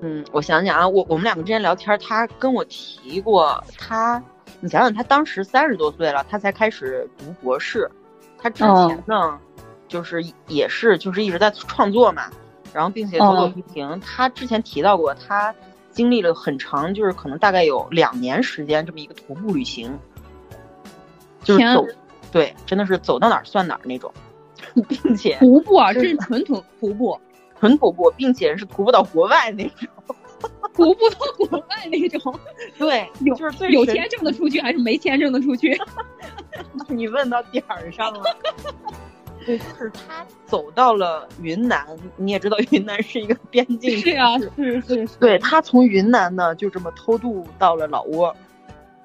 [0.00, 4.22] 嗯，我想想啊，我我们两个之前聊天，他跟我提过，他，
[4.60, 7.90] 你想想，他当时三十多岁了，他才开始读博士，
[8.38, 9.38] 他之前呢，
[9.88, 12.30] 就是也是就是一直在创作嘛，
[12.72, 14.00] 然后并且走走停停。
[14.00, 15.54] 他之前提到过，他
[15.90, 19.98] 经历了很长，就是可能大概有两年时间这么一个徒步旅行，
[21.42, 21.84] 就是走，
[22.34, 24.12] 对，真的是走到哪儿算哪儿那种，
[24.88, 27.16] 并且徒步啊，这是是纯徒徒步，
[27.60, 29.88] 纯徒步，并且是徒步到国外那种。
[30.74, 32.34] 徒步到国外那种。
[32.76, 35.80] 对， 有就是最有签证的出去还是没签证的出去？
[36.90, 38.24] 你问到点儿上了。
[39.46, 45.16] 对，就是他走到了云南，你也知道云南是一个边境是啊、是是是。
[45.20, 48.34] 对他从云南呢就这么偷渡到了老挝，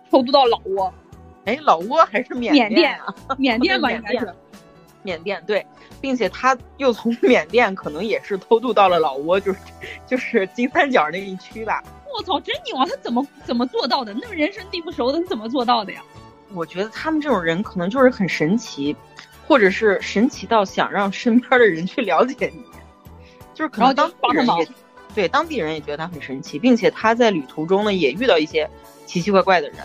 [0.09, 0.91] 偷渡到老挝、
[1.45, 3.13] 哎，老挝还是缅缅甸啊？
[3.38, 4.34] 缅甸吧， 应该是。
[5.02, 5.65] 缅甸对，
[6.02, 9.60] 并且他又从缅甸可能也是偷渡到了老挝，就是
[10.06, 11.82] 就是金三角那一区吧。
[12.13, 12.86] 我操，真牛啊！
[12.86, 14.13] 他怎么怎么做到的？
[14.13, 16.02] 那么人生地不熟的，他怎么做到的呀？
[16.54, 18.93] 我觉得他们这种人可能就是很神奇，
[19.47, 22.62] 或者是神奇到想让身边的人去了解你，
[23.54, 24.67] 就是可能当地人也
[25.15, 28.69] 对当地人也觉得他很神奇，并且他在旅途中呢也遇到一些
[29.06, 29.78] 奇奇怪怪的人。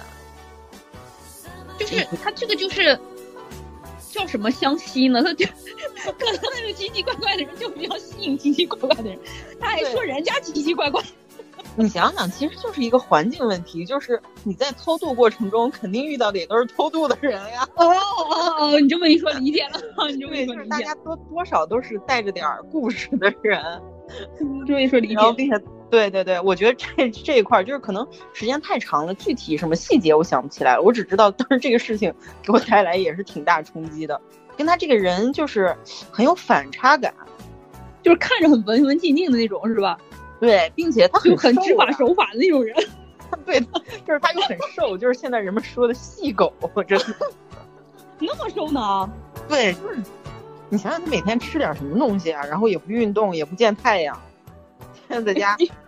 [1.79, 2.99] 就是他这个就是
[4.11, 5.23] 叫什么相吸呢？
[5.23, 9.19] 他 就可能那种奇奇怪怪的人就比较吸引奇奇怪怪的人，
[9.61, 11.03] 他还说人家奇奇怪怪。
[11.77, 17.67] 你想想，其实就是一个环境问题，就是你在偷渡过程中肯定遇到的也都是偷渡的人呀。
[17.75, 17.97] 哦哦
[18.61, 23.61] 哦，你这么一说理解了，你这么，一说大家多多少都是带着点故事的人。
[24.39, 25.59] 你这么一说理解然后并且
[25.95, 30.83] 对对对，我觉得这这一块儿就是可能时间太长了，具体什么细节我想不起来了。
[30.83, 34.21] 我只知道当时这个事情给我带来也是挺大冲击的，
[34.57, 35.75] 跟他这个人就是
[36.11, 37.15] 很有反差感，
[38.03, 39.97] 就是看着很文文静静的那种，是吧？
[40.41, 42.77] 对，并且他很很知法守法的那种人。
[43.47, 43.61] 对，
[44.07, 46.53] 就是他又很瘦，就是现在人们说的细狗，
[46.87, 47.17] 真的。
[48.19, 49.11] 那么瘦呢？
[49.49, 50.03] 对，就是
[50.69, 52.45] 你想想，他每天吃点什么东西啊？
[52.45, 54.21] 然后也不运动，也不见太阳，
[55.09, 55.57] 天天在家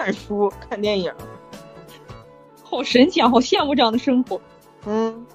[0.00, 1.12] 看书、看电影。
[2.64, 3.28] 好神奇啊！
[3.28, 4.40] 好羡慕这样的生活。
[4.86, 5.26] 嗯，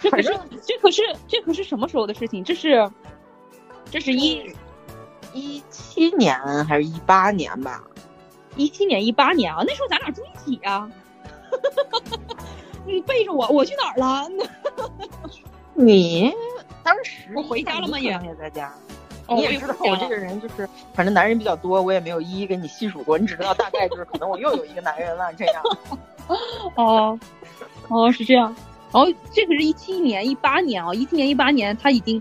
[0.00, 0.28] 这可是
[0.64, 2.42] 这可是这可是什么时候的事情？
[2.42, 2.90] 这是
[3.90, 4.50] 这是一
[5.34, 7.84] 一七年还是一八年吧？
[8.56, 10.90] 一七年一八年啊，那时候咱俩住一起啊。
[12.86, 14.26] 你背着我，我去哪儿了？
[15.74, 16.32] 你
[16.82, 18.72] 当时我回家了吗也在家。
[19.30, 25.62] 哦你也知道我这个人就是，反正男人比较多，我也没有一一给你细数过，你只知道大概就是可能我又有一个男人了 这样。
[26.74, 27.18] 哦
[27.88, 28.54] 哦是这样。
[28.92, 32.20] 然后这个是一七年一八年啊，一七年一八年他已经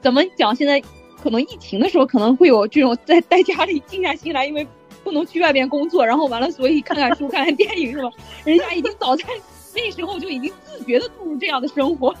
[0.00, 0.54] 怎么讲？
[0.54, 0.80] 现在
[1.20, 4.64] 可能疫情的时候可能会有这种在在家里静下心来，因为
[5.02, 8.08] 不能去外边工作，然后完了所以看看书、看看电影是吧？
[8.44, 9.24] 人家已经早在
[9.74, 12.14] 那时候就已经自觉的步入这样的生活。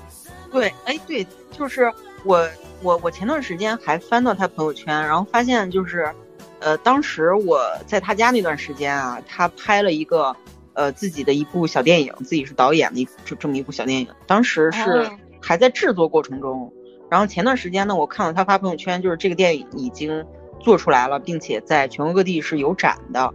[0.50, 1.24] 对，哎，对，
[1.56, 1.92] 就是
[2.24, 2.48] 我
[2.82, 6.12] 我我前段时间还翻到他朋友圈，然后发现就是，
[6.58, 10.34] 呃，当时我在他家那段时间啊，他拍了一个
[10.72, 15.10] 呃自己的一部小电影，自己是导演的一这这么一部小电影，当时是哦
[15.40, 16.72] 还在制作过程中。
[17.10, 20.24] 然后前段时间呢，我看到他发朋友圈，就是这个电影已经
[20.58, 23.32] 做出来了，并且在全国各地是有展的。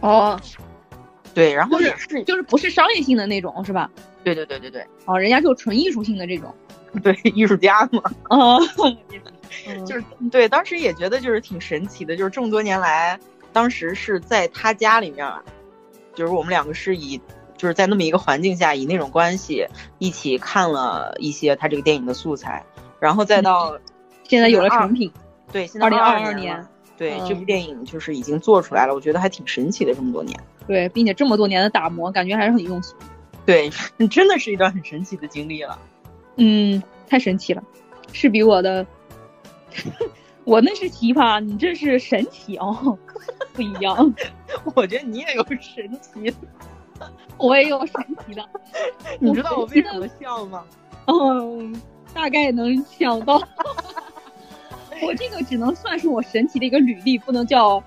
[0.00, 0.38] 哦，
[1.34, 3.90] 对，然后也是就是不是商业性的那种，是吧？
[4.22, 4.86] 对对对对对。
[5.06, 6.54] 哦，人家就纯艺术性的这种。
[7.02, 8.02] 对，艺术家嘛。
[8.28, 8.60] 哦。
[9.86, 13.18] 就是对，当时也觉得就是挺神奇的，就是这么多年来，
[13.52, 15.30] 当时是在他家里面，
[16.14, 17.20] 就是我们两个是以
[17.56, 19.66] 就是在那么一个环境下，以那种关系
[19.98, 22.64] 一起看了一些他这个电影的素材，
[22.98, 23.78] 然后再到
[24.24, 25.12] 现在有了成品。
[25.52, 26.66] 对，现在二零二二年。
[26.96, 30.38] 对，这部电影就是已经做出来了，我觉得还挺神奇的，这么多年。
[30.66, 32.94] 对，并且这么多年的打磨，感觉还是很用心。
[33.44, 33.70] 对，
[34.08, 35.78] 真的是一段很神奇的经历了。
[36.36, 37.62] 嗯，太神奇了，
[38.12, 38.86] 是比我的。
[40.44, 42.98] 我那是奇葩，你这是神奇哦，
[43.54, 44.14] 不一样。
[44.74, 46.36] 我觉得你也有神奇的，
[47.38, 47.94] 我也有神
[48.26, 48.44] 奇的。
[49.18, 50.64] 你知道我为什么笑吗？
[51.06, 51.80] 嗯，
[52.12, 53.40] 大概能想到。
[55.02, 57.82] 我这个只能算是我神奇的一个履历，不能叫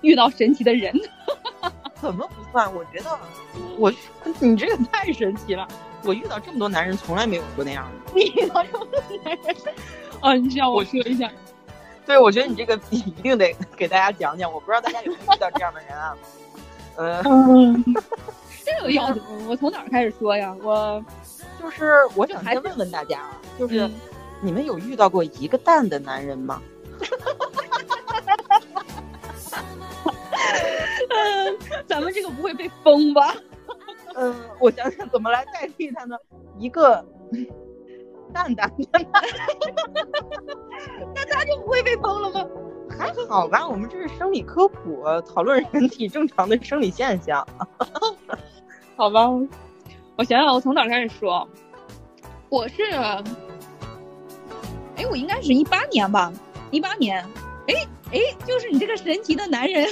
[0.00, 0.92] 遇到神奇的人。
[2.00, 2.72] 怎么不算？
[2.74, 3.18] 我觉得
[3.76, 3.92] 我
[4.40, 5.66] 你这个太神奇了。
[6.04, 8.12] 我遇到这么多男人，从来没有过那样的。
[8.14, 9.56] 你遇到这么多男人？
[10.20, 11.30] 哦，你需要我说一下。
[12.06, 14.50] 对，我觉得你这个一定得给大家讲讲。
[14.52, 16.16] 我不知道大家有没有遇到这样的人啊？
[16.96, 17.84] 嗯，
[18.64, 19.14] 这个要
[19.48, 20.56] 我从哪开始说呀？
[20.62, 21.04] 我
[21.60, 23.90] 就是我想先问问大家啊，就是
[24.40, 26.62] 你们有遇到过一个蛋的男人吗？
[31.10, 33.34] 嗯， 咱们这个不会被封吧？
[34.14, 36.16] 嗯，我想想怎么来代替他呢？
[36.58, 37.04] 一个。
[38.30, 38.70] 蛋蛋，
[41.14, 42.46] 那他就不会被封了吗？
[42.90, 47.46] 还好吧，我们这是生理科普，讨论人体正常的生理现象。
[48.96, 49.30] 好吧，
[50.16, 51.48] 我想想，我从哪开始说？
[52.50, 52.82] 我是，
[54.98, 56.32] 哎，我应该是一八年吧，
[56.70, 57.24] 一八年。
[57.68, 57.74] 哎
[58.12, 59.86] 哎，就是你这个神奇的男人。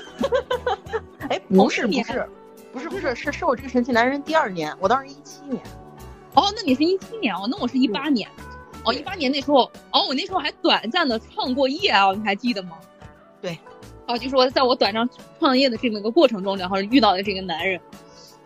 [1.31, 2.29] 哎，不是不是，
[2.73, 5.63] 不是不是，是是我这个神奇男人第二年，我当时一七年。
[6.35, 8.29] 哦，那你是一七年哦，那我是一八年，
[8.85, 12.79] 哦，一八年那时候，哦，我那时候还短暂的创过业啊，你还记得吗？
[13.41, 13.59] 对，
[14.07, 17.81] 哦，就说在我短暂创业的这么一个过程中，然后遇到的这个男人，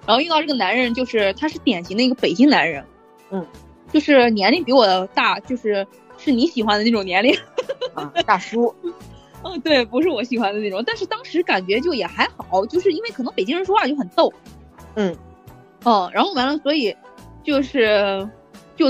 [0.06, 2.84] 然后遇到这个男人就是他是典型的一个北京男人，
[3.30, 3.46] 嗯，
[3.92, 5.86] 就是年龄比我大，就是
[6.20, 7.34] 是你喜欢的那种年龄，
[7.94, 8.72] 啊，大叔，
[9.42, 14.32] 嗯，对，不是我喜欢的那种，但是当时感觉就也还好，就是因为可能北京人说话就很逗，
[14.94, 15.16] 嗯，
[15.84, 16.94] 哦，然后完了，所以。
[17.42, 18.28] 就是，
[18.76, 18.86] 就，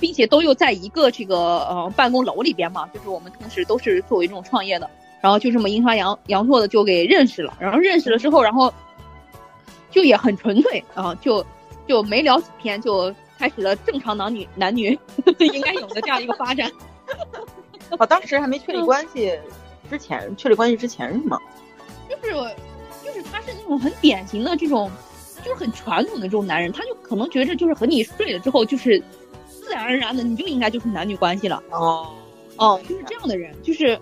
[0.00, 1.36] 并且都又在一个这个
[1.68, 8.70] 呃办公楼里边嘛，就是我们同时都是作为这种创业的，然后就这么阴差阳阳错的就给认识了，然后认识了之后，然后
[9.88, 11.46] 就也很纯粹啊，就
[11.86, 14.98] 就没聊几天就开始了正常男女 男女
[15.38, 16.70] 应该有的这样一个发展。
[17.98, 19.38] 哦，当时还没确立关系
[19.90, 21.38] 之前，确立关系之前是吗？
[22.08, 22.32] 就是
[23.04, 24.90] 就是他是那种很典型的这种。
[25.44, 29.00] 就是很传统的这种男人，他就可能觉着就是和你睡了之后，就是
[29.48, 31.62] 自然而然的你就应该就是男女关系了。
[31.70, 32.12] 哦，
[32.56, 33.96] 哦，就是这样的人，就是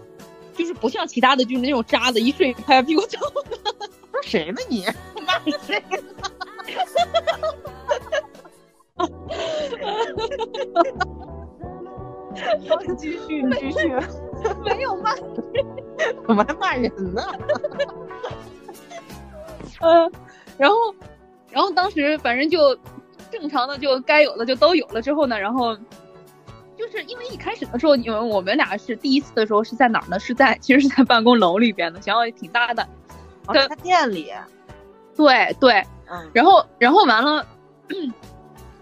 [0.57, 3.18] 就是不像其他的，就是那种渣子，一睡拍屁股走。
[4.11, 4.87] 说谁呢你？
[5.26, 5.82] 骂谁？
[12.99, 13.95] 继续，你继续。
[14.64, 15.14] 没有骂，
[16.26, 17.22] 怎么还骂人呢？
[19.80, 20.12] 嗯，
[20.59, 20.76] 然后。
[21.51, 22.76] 然后当时反正就
[23.30, 25.72] 正常的就该有的就都有了之后呢，然后
[26.76, 30.18] 就是因为一开始的时候，因为我们俩是第一次的时候是在哪儿呢？
[30.18, 32.84] 是在其实是在办公楼里边的，想要也挺大的，
[33.55, 34.32] 在他店里。
[35.14, 35.80] 对对，
[36.11, 36.28] 嗯。
[36.32, 37.47] 然后然后完了，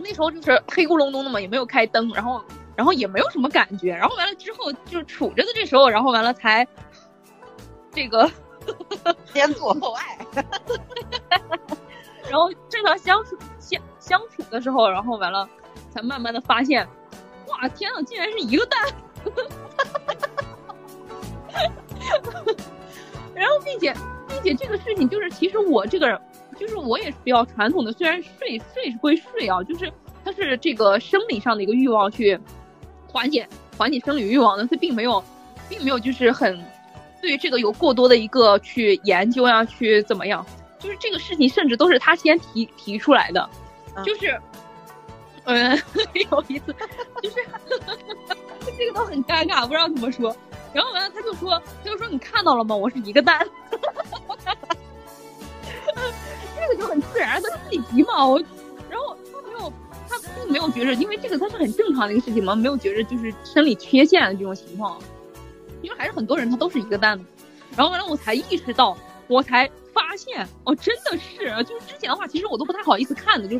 [0.03, 2.43] 那时候就是黑咕隆咚的嘛，也没有开灯，然后
[2.77, 6.67] 然后也没有什么感觉，然后完了之后就是处着的这时候，然后完了才
[7.93, 8.29] 这个
[9.33, 10.19] 先做后爱。
[12.31, 15.49] 然后正常相处相相处的时候，然后完了，
[15.91, 16.87] 才慢慢的发现，
[17.49, 18.81] 哇天呐，竟然是一个蛋！
[23.35, 23.95] 然后并且
[24.29, 26.21] 并且这个事情就是，其实我这个人
[26.63, 29.93] 就是我也是比较传统的，虽然睡睡是归睡啊，就是
[30.25, 32.39] 它是这个生理上的一个欲望去
[33.09, 33.45] 缓解
[33.77, 35.23] 缓解生理欲望的，它并没有
[35.69, 36.57] 并没有就是很
[37.21, 40.47] 对这个有过多的一个去研究呀，去怎么样。
[40.79, 43.51] 就是这个事情，甚至都是他先提提出来的，
[44.05, 44.41] 就是，
[45.45, 45.77] 嗯，
[46.31, 46.75] 有一次，
[47.23, 47.37] 就是
[48.79, 50.35] 这个都很尴尬，不知道怎么说。
[50.73, 52.75] 然后完了，他就说，他就说你看到了吗？
[52.75, 54.32] 我是一个蛋，这
[56.77, 58.27] 就很自然，他自己急嘛。
[58.27, 58.39] 我，
[58.91, 59.73] 然后他没有，
[60.09, 64.99] 他并没有觉着，因为这个他是很正常的一个事情嘛，没有觉着就是生理缺陷的这种情况，
[65.83, 67.19] 因为还是很多人他都是一个蛋。
[67.77, 68.97] 然后完了，我才意识到，
[69.29, 73.59] 我才发现，哦，真的是，就是之前的话，其实我都不太好意思看的，就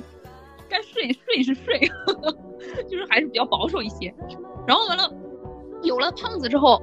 [0.69, 1.81] 该睡睡是睡，
[2.91, 4.15] 就是还是比较保守一些。
[4.67, 5.11] 然后完了，
[5.83, 6.83] 有了胖子之后，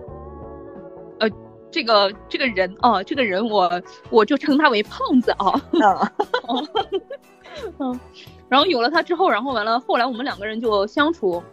[1.72, 5.61] 这个这个人啊，这个人我我就称他为胖子啊。
[7.80, 7.99] 嗯，
[8.47, 11.43] 然后有了他之后，然后完了，后来我们两个人就相处，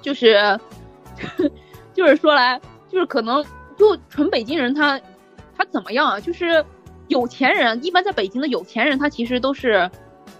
[0.00, 0.58] 就是
[1.92, 3.44] 就是说来，就是可能
[3.76, 5.00] 就纯北京人他
[5.56, 6.20] 他怎么样啊？
[6.20, 6.64] 就是
[7.08, 9.90] 有钱人，一般在北京的有钱人，他其实都是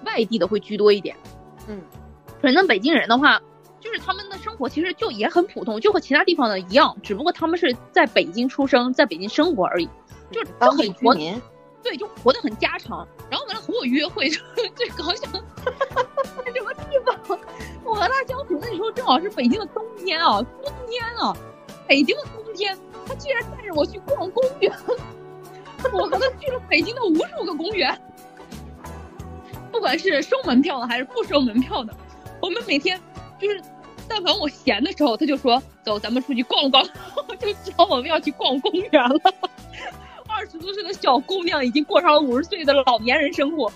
[0.05, 1.17] 外地的会居多一点。
[1.69, 1.81] 嗯，
[2.41, 3.41] 反正北京人的话，
[3.87, 9.89] 就是他们的生活其实就也很普通，就和其他地方的一样，只不过他们是在北京出生，在北京生活而已，
[10.33, 11.15] 就就很活。
[11.85, 14.29] 对，就活得很家常，然后完了和我约会，
[14.75, 17.39] 最搞笑，在什么地方？
[17.85, 21.33] 我和他相处那时候正好是北京的冬天啊，冬天啊，
[21.87, 22.77] 北京的冬天，
[23.07, 24.73] 他居然带着我去逛公园，
[25.93, 27.97] 我和他去了北京的无数个公园，
[29.71, 31.95] 不管是收门票的还是不收门票的，
[32.43, 33.01] 我们每天
[33.39, 33.63] 就是，
[34.09, 36.85] 但凡我闲的时候，他就说走，咱们出去逛逛，
[37.39, 39.21] 就知道我们要去逛公园了。
[40.29, 43.73] 二十多岁的小姑娘已经过上了五十岁的老年人生活。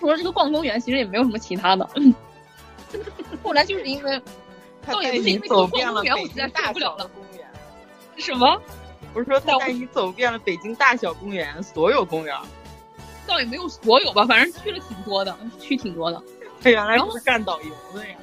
[0.00, 1.88] 除了这个逛公园，其实也没有什么其他的。
[3.42, 4.20] 后来就是因为，
[4.86, 7.10] 倒也不是因为逛公园，我实在受不了了。
[8.16, 8.60] 什么？
[9.12, 12.36] 不是说带你走遍了北京大小公园，所有公园？
[13.26, 16.20] 倒也没有所有吧，反正去了挺多的，去挺多的。
[16.60, 18.16] 他 原来是干导游的呀。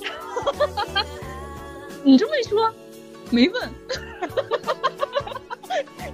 [2.04, 2.72] 你这么一说，
[3.30, 3.68] 没问。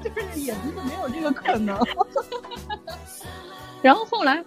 [0.03, 1.79] 就是也不是没有这个可能，
[3.81, 4.45] 然后后来，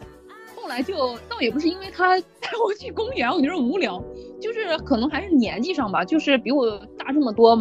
[0.55, 3.99] 后来就倒也不是因为他带我去公园，我觉得无聊，
[4.39, 7.55] 就是可能还是年纪上吧，就是比我大这么多，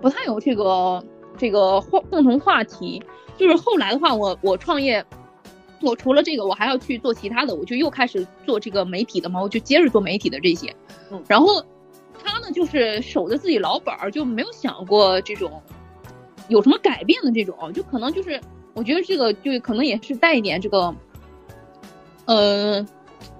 [0.00, 1.04] 不太有这个
[1.36, 3.02] 这个话共同话题。
[3.36, 5.04] 就是后来的话，我我创业，
[5.82, 10.74] 我除了这个，我还要去做其他的，我就又开始做这个媒体的嘛，我就接着做媒体的这些。
[11.10, 11.64] 嗯，然后
[12.22, 15.62] 他呢，就是守着自己老本儿，就没有想过这种。
[16.48, 18.38] 有什么改变的这种，就可能就是，
[18.74, 20.92] 我觉得这个就可能也是带一点这个，
[22.26, 22.84] 呃，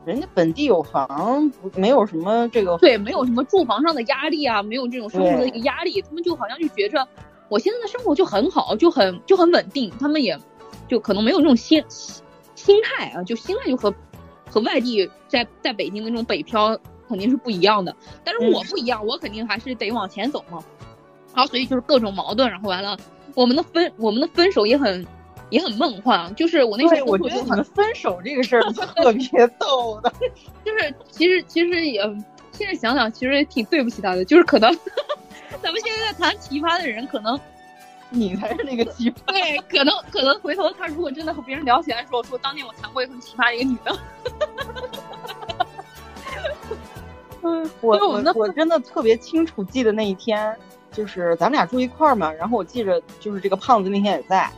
[0.07, 7.07] 人家本地有房，不没有什么这个，对，没有什么住房上的压力啊，没有这种生活的一个压力，他们就好像就觉着
[7.49, 10.39] 我现在的生活就很好，就很就很稳定，他们也
[10.89, 11.85] 就可能没有这种心
[12.65, 13.93] 心态啊，就心态就和
[14.49, 20.63] 和外地在在北京的那种北漂肯定是不一样的，但是我不一样，我肯定还是得往前走嘛。
[21.35, 22.97] 然后，所以就是各种矛盾，然后完了，
[23.35, 25.05] 我们的分，我们的分手也很，
[25.51, 26.33] 也很梦幻。
[26.35, 30.13] 就是我那时候，我觉得你们分手这个事儿特别 逗的，
[30.65, 32.01] 就是其实其实也，
[32.53, 34.25] 现在想想其实也挺对不起他的。
[34.25, 34.71] 就是可能，
[35.63, 37.39] 咱们现在在谈奇葩的人，可能
[38.13, 39.15] 你才是那个奇葩。
[39.27, 43.99] 对，可能可能回头他如果真的和别人聊起来说，说当年我谈过一个很奇葩的一个女的。
[47.43, 50.57] 嗯，我我我真的特别清楚记得那一天。
[50.95, 54.53] 就是咱们俩住一块儿嘛，然后我记着，就是这个胖子那天也在，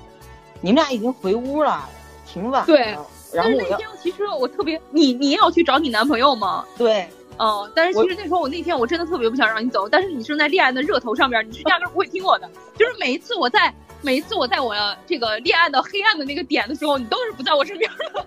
[0.61, 1.89] 你们俩已经回屋了，
[2.27, 2.67] 挺晚。
[2.67, 2.99] 对，
[3.33, 6.65] 然后那天其实我特别，你你也要去找你男朋友吗？
[6.77, 12.49] 对，哦，但是其实那时候我那天我真的特别不想让你走，但是你正在恋爱的热头上边，你是压根不会听我的。
[12.77, 14.75] 就是每一次我在每一次我在我
[15.07, 18.27] 这个恋爱的黑暗的那个点的时候，你都是不在我身边的。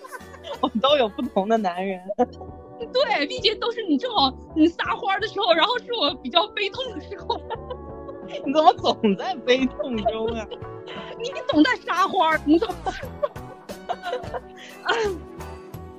[0.60, 2.00] 我们都有不同的男人。
[2.92, 7.40] 对，毕竟都是你正好你撒欢的时候，然后是我比较悲痛的时候。
[8.44, 10.46] 你怎么总在悲痛中啊？
[11.18, 12.74] 你总在撒欢，你怎么？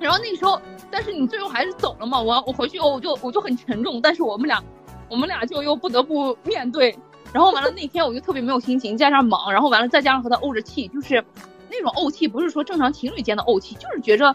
[0.00, 2.20] 然后那个时候，但是你最后还是走了嘛？
[2.20, 4.62] 我我回去后我就我就很沉重，但是我们俩
[5.08, 6.96] 我们俩就又不得不面对。
[7.32, 11.22] 然后完了那天我就特别没有心情，加上忙，然后完了再加上和他怄着气，就是
[11.70, 14.34] 那种怄气，不是说正常情侣间的怄气，就是觉着。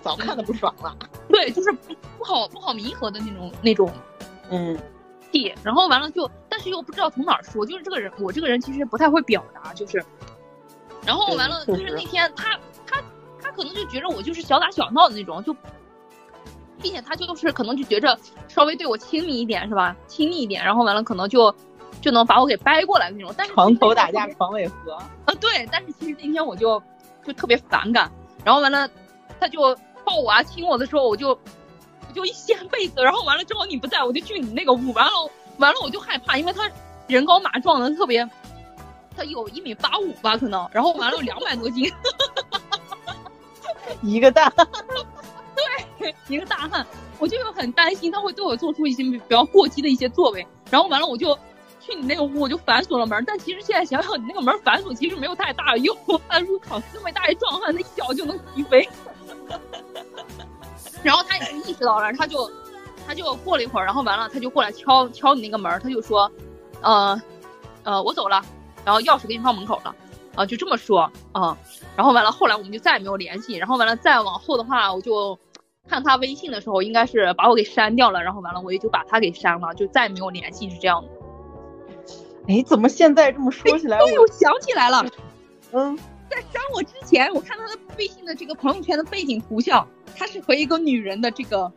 [0.00, 0.96] 早看的不爽了，
[1.28, 3.88] 对，就是不好不好弥合的那种那种，
[4.50, 4.76] 嗯，
[5.30, 5.54] 气。
[5.62, 10.04] 然后完了就，但是又不知道从哪儿说，就是这个人，我这个人其实不太会表达，就是，
[11.06, 12.58] 然后完了就是那天他
[13.54, 15.54] 可能就觉着我就是小打小闹的那种，就，
[16.80, 21.54] 并且他就是可能就觉着稍微对我亲密一点是吧，亲密一点，然后完了可能就
[22.00, 23.34] 就能把我给掰过来那种。
[23.36, 24.94] 但是床头打架床尾和。
[24.94, 26.82] 啊，对，但是其实那天我就
[27.24, 28.10] 就特别反感，
[28.44, 28.88] 然后完了
[29.38, 29.76] 他就。
[30.04, 35.12] 抱我啊，亲我的时候，我就我就一掀被子，然后完了之后你不在，我就去你那个屋，完了
[35.58, 36.68] 完了我就害怕，因为他
[37.06, 38.28] 人高马壮的，特别，
[39.16, 41.88] 他有一米八五吧可能，然后完了两百多斤，
[44.02, 44.52] 一个蛋，
[45.98, 46.86] 对，一个大汉，
[47.18, 50.46] 我就很担心他会对我做出一些比较过激的一些作为。
[50.70, 51.38] 然后完了，我就
[51.80, 53.22] 去你那个屋，我就反锁了门。
[53.26, 55.96] 但其实现在想想，你那个门反锁其实没有太大用。
[56.28, 58.88] 他说：“靠，那么大一壮汉，他一脚就能踢飞。
[61.02, 62.50] ”然后他已经意识到了，他就
[63.06, 66.30] 他就过了一会儿，然后完了，他就过来敲敲你那个门，他就说
[66.80, 67.20] ：“呃
[67.82, 68.42] 呃，我走了，
[68.84, 69.94] 然后钥匙给你放门口了。”
[70.34, 71.56] 啊，就这么说啊。
[71.96, 73.56] 然后完了，后来我们就再也没有联系。
[73.56, 75.38] 然后完了，再往后的话，我就
[75.88, 78.22] 看他微信的时候，应该是把我给删掉了。
[78.22, 81.08] 然后完了，我也就把他给删了，就再也没有联系，是这样的。
[82.48, 85.04] 哎，怎么现在这么说起来，我又想起来了。
[85.72, 85.96] 嗯，
[86.28, 89.86] 在删我之前，我看他的微信的这个朋友圈的背景图像，
[90.16, 91.70] 他是和一个女人的这个，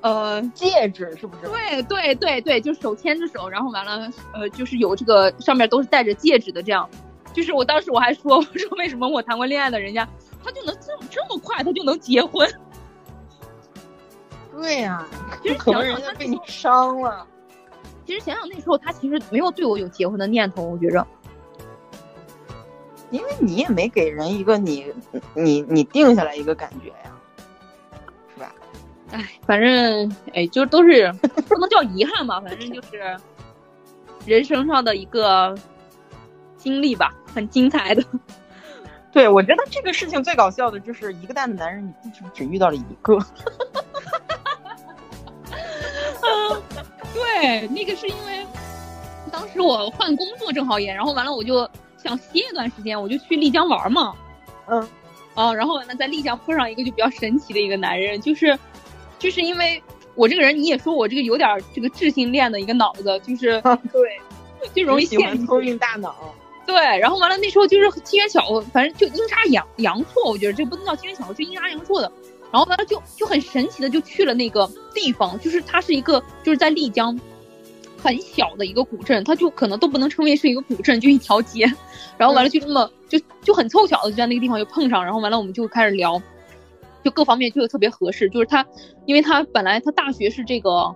[0.00, 1.42] 呃，戒指是不是？
[1.42, 6.88] 对对对对，就手牵着手，然后完了，呃，就是有这个上面都是戴着戒指的这样。
[7.32, 10.08] 就是我当时我还说，我说为什么我谈过恋爱的人家，
[10.42, 12.48] 他就能这么这么快他就能结婚？
[14.52, 15.06] 对呀，
[15.58, 17.26] 可能人家被你伤了。
[18.04, 21.06] 其实想想那时候他其实没有对我有结婚的念头，我觉着，
[23.10, 24.92] 因为你也没给人一个你
[25.34, 27.16] 你你定下来一个感觉呀，
[28.34, 28.52] 是吧？
[29.12, 31.12] 哎，反正哎，就都是
[31.48, 33.16] 不能叫遗憾吧，反正就是
[34.26, 35.56] 人生上的一个
[36.56, 37.14] 经历吧。
[37.34, 38.04] 很精彩的，
[39.12, 43.18] 对我觉得这个事情最搞笑的就是一个蛋的男人，你是不是只遇到了一个？
[46.22, 46.62] 嗯，
[47.14, 48.46] 对，那个是因为
[49.32, 54.14] 当时我换工作正好也，然后完了我就想歇一段时间，我就去丽江玩嘛。
[54.66, 54.88] 嗯，
[55.34, 58.58] 哦，然后完了在丽江碰上一个就比较神奇的一个男人，就是
[59.18, 59.82] 就是因为
[60.14, 63.60] 我这个人，你也说我这个有点这个智性恋的一个脑子，就是
[63.90, 64.20] 对，
[64.74, 66.14] 就容易喜欢聪明大脑。
[66.70, 72.10] 对，然后完了那时候就是机缘巧合，反正就阴差阳阳错，我觉得这不能叫机缘巧合，就阴差阳错的。
[72.52, 77.18] 然后完了就就很神奇的就去了那个地方，就是它是一个就是在丽江
[78.00, 81.64] 很小的一个古镇，它就可能都不能称为是一个古镇，就一条街。
[82.16, 86.22] 然后完了就这么就就很凑巧的就在那个地方就碰上，然后完了我们就开始聊，
[87.02, 88.30] 就各方面就特别合适。
[88.30, 88.64] 就是他，
[89.06, 90.94] 因为他本来他大学是这个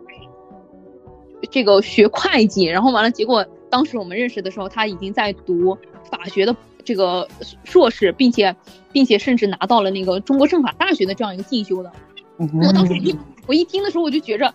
[1.50, 3.44] 这个学会计，然后完了结果。
[3.74, 5.76] 当时我们认识的时候，他已经在读
[6.08, 6.54] 法学的
[6.84, 7.26] 这个
[7.64, 8.54] 硕士，并且，
[8.92, 11.90] 并且甚至拿到了那个中国政法大学的这样一个进修的。
[12.36, 13.12] 我当时一
[13.48, 14.54] 我一听的时候，我就觉着，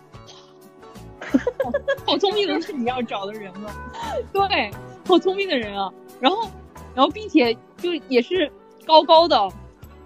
[2.06, 3.70] 好聪明的是你要找的人吗？
[4.32, 4.70] 对，
[5.06, 5.92] 好聪明的人啊。
[6.18, 6.48] 然后，
[6.94, 8.50] 然后并且就也是
[8.86, 9.36] 高高的，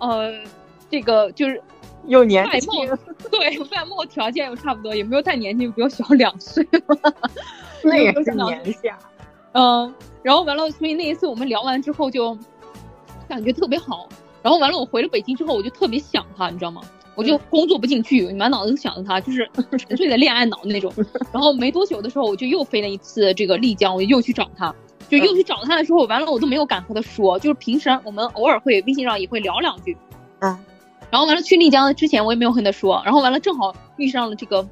[0.01, 0.33] 呃，
[0.91, 1.63] 这个就是
[2.09, 2.69] 又年轻，
[3.31, 6.67] 对，外貌条件又差不多，也没有太年轻，比我小两岁。
[7.85, 8.99] 那也是年下，
[9.53, 12.37] 嗯，然后完了，所以那一次我们聊完之后就
[13.29, 14.09] 感觉特别好。
[14.43, 16.83] 然后完了，我回了北京之后，我就特别想他，你知道吗？
[17.15, 20.93] 我就工作不进去，满脑子都想着他，就是 纯粹的恋爱脑那种。
[21.33, 24.75] 然后没多久的时候，我就又飞了一次这个丽江，我就又去找他，
[25.09, 29.97] 就又去找他的时候，完了我都没有敢和他说，就是平时我们偶尔会微信上也会聊两句，
[30.41, 30.59] 嗯。
[31.11, 33.01] 然后完了去丽江之前，我也没有和他说。
[33.05, 34.67] 然后完了，正好遇上了这个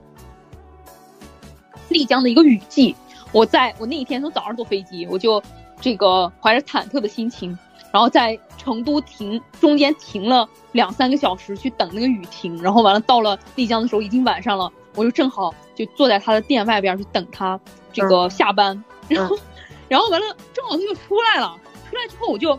[1.89, 2.97] 丽江的一个雨季。
[3.33, 5.43] 我在我那一天从早上坐飞机，我就
[5.81, 7.59] 这个怀着忐忑的心情，
[7.91, 17.59] 然后在成都停中间停了两三个小时去等那个雨停，然后完了到了丽江的时候已经晚上了，我就正好就坐在他的店外边去等他
[17.93, 19.39] 这个下班，然后
[19.89, 21.59] 然后完了正好他就出来了，
[21.89, 22.59] 出来之后我就，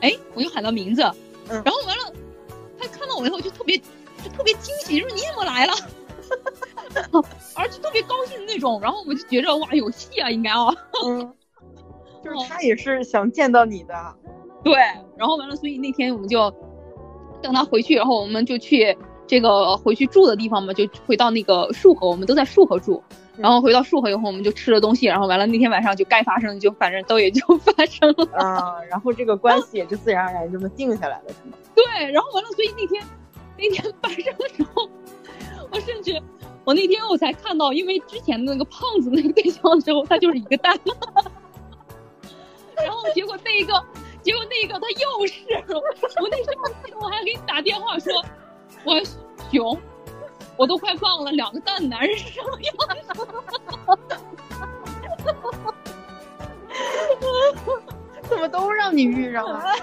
[0.00, 1.02] 哎我就喊他名字，
[1.48, 2.12] 然后完了
[2.78, 5.72] 他看到我以后就特别就特别惊喜，说你怎么来了？
[7.54, 10.66] 而且特别高兴的那种，然后我就觉着哇，有戏啊，应该啊，
[11.04, 11.32] 嗯，
[12.24, 13.94] 就是他也是想见到你的，
[14.64, 14.74] 对，
[15.16, 16.52] 然后完了，所以那天我们就
[17.42, 23.02] 等他回去，然后我们就去这个回去住的地方嘛，就回到那个束河，我们都在束河住，
[23.36, 31.56] 然后回到束河以后，我们就吃了东西，然后完了那天晚上就该发生的就反正都也就 发生了啊，然后这个关系也就自然而然这么定下来了，是吗？
[31.74, 33.04] 对，然后完了，所以那天
[33.56, 34.88] 那天发生的时候，
[35.70, 36.20] 我甚至。
[36.64, 40.78] 我那天我才看到，因为之前的那个胖子那个对象的时候，他就是一个蛋，
[42.76, 43.82] 然后结果那个，
[44.22, 45.42] 结果那个他又是，
[46.20, 48.22] 我那时候我还给你打电话说，
[48.84, 49.02] 我
[49.50, 49.80] 熊，
[50.58, 53.14] 我都快忘了两个蛋，男人是什么样子？
[58.28, 59.74] 怎么都让你遇上了？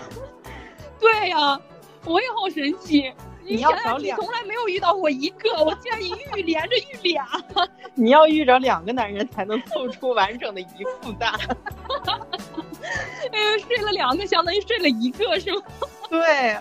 [1.00, 1.60] 对呀，
[2.04, 3.12] 我也好神奇。
[3.48, 7.28] 你要找两，从来没有遇到过一个，我竟然一遇连着遇俩。
[7.94, 10.68] 你要遇着两个男人才能凑出完整的一
[11.02, 11.34] 副蛋。
[13.32, 15.62] 哎，睡了两个，相当于睡了一个，是吗？
[16.10, 16.58] 对。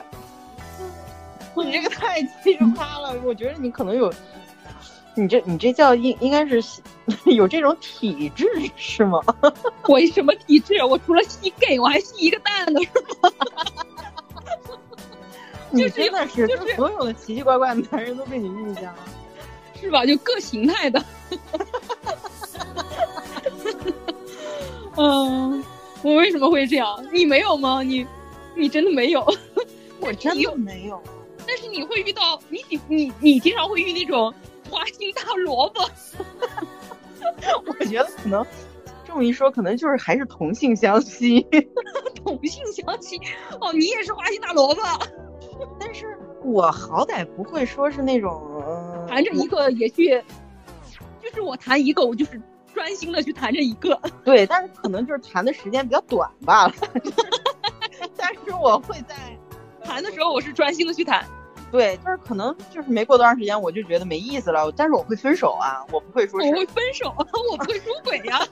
[1.56, 4.12] 你这个太奇葩了，我觉得你可能有，
[5.14, 6.60] 你这你这叫应应该是
[7.26, 8.44] 有这种体质
[8.76, 9.20] 是吗？
[9.84, 10.82] 我什么体质？
[10.82, 12.88] 我除了吸 gay，我还吸一个蛋呢，是
[13.22, 13.30] 吗？
[15.74, 18.96] 你真的是，就所有的奇奇怪怪的男人都被你遇见了，
[19.80, 20.06] 是吧？
[20.06, 21.04] 就各形态的。
[24.96, 25.64] 嗯，
[26.02, 27.04] 我为什么会这样？
[27.12, 27.82] 你没有吗？
[27.82, 28.06] 你，
[28.54, 29.26] 你真的没有？
[30.00, 31.02] 我真的没有。
[31.46, 34.32] 但是你会遇到你喜你你经常会遇那种
[34.70, 35.82] 花心大萝卜。
[37.66, 38.46] 我觉得可能
[39.06, 41.44] 这么一说，可能就是还是同性相吸。
[42.24, 43.20] 同性相吸？
[43.60, 44.82] 哦，你也是花心大萝卜。
[46.44, 48.38] 我好歹不会说是那种
[49.08, 50.22] 谈着一个也去，
[51.22, 52.40] 就是我谈一个，我就是
[52.74, 53.98] 专心的去谈这一个。
[54.22, 56.74] 对，但是可能就是谈的时间比较短罢了。
[58.16, 59.14] 但是我会在
[59.82, 61.24] 谈的时候，我是专心的去谈。
[61.72, 64.70] 对，就是可能就是没过多长时间，我就觉得没意思了。
[64.76, 68.46] 但是我会分手啊，我不会说我会分手，我不会出轨呀。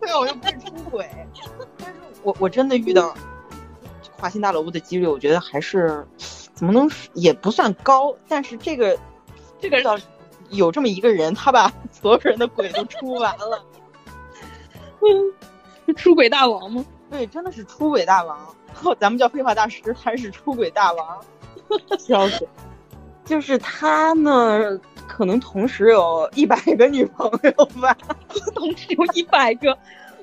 [0.00, 1.08] 对啊，我又不会出轨。
[1.78, 3.14] 但是我我真的遇到
[4.12, 6.06] 花心大萝卜的几率，我觉得还是。
[6.54, 8.96] 怎么能也不算高，但是这个
[9.60, 10.00] 这个
[10.50, 13.64] 有这么一个人，他把 所有人的鬼都出完了。
[15.86, 16.84] 嗯，出轨大王吗？
[17.10, 18.54] 对，真的是出轨大王。
[18.98, 21.20] 咱们叫废话大师，他是出轨大王。
[21.98, 22.46] 笑死！
[23.24, 24.78] 就是他呢，
[25.08, 27.96] 可能同时有一百个女朋友吧，
[28.54, 29.76] 同时有一百个。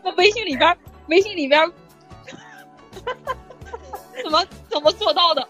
[0.04, 0.78] 那微信里边，
[1.08, 1.72] 微信里边
[4.24, 5.48] 怎么怎么做到的？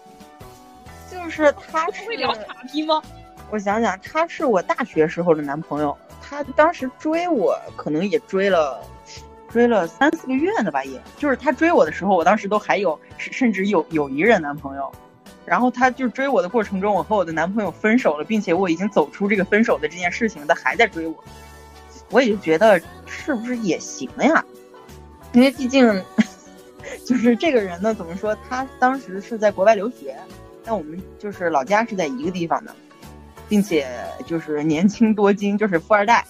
[1.12, 2.40] 就是他是会聊傻
[2.72, 3.02] 逼吗？
[3.50, 8.82] 我想想，他是我大学时候的男朋友，他当时追我，可能也追了，
[9.50, 14.90] 追了三四个月呢吧，也就是他追我的时候，我当时都还有，甚至有有一任男朋友，
[15.44, 21.22] 然后他就追我的过程中，我和我的男朋友分手了，并且我已经走出这个分手的这件事情，他还在追我，
[22.10, 24.42] 我也就觉得是不是也行呀？
[25.32, 26.02] 因为毕竟
[27.04, 30.16] 就是这个人呢，怎么说，他当时是在国外留学。
[30.64, 32.74] 但我们就是老家是在一个地方的，
[33.48, 33.86] 并且
[34.26, 36.24] 就是年轻多金，就是富二代，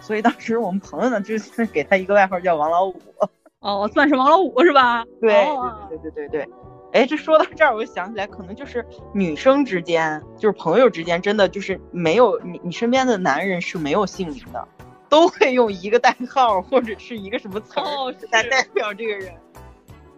[0.00, 2.94] 所以当时我们朋友呢，就是 给他一个外号叫王老五。
[3.60, 5.04] 哦，算是王老五是吧？
[5.20, 5.32] 对，
[5.88, 6.48] 对对对对对。
[6.92, 14.66] 哎，这说到这儿，我就想起来，可能就是女生之间，就是朋友之间，真的就是没有你，你身边的男人是没有姓名的，
[15.08, 17.74] 都会用一个代号或者是一个什么词
[18.32, 19.32] 来代表这个人，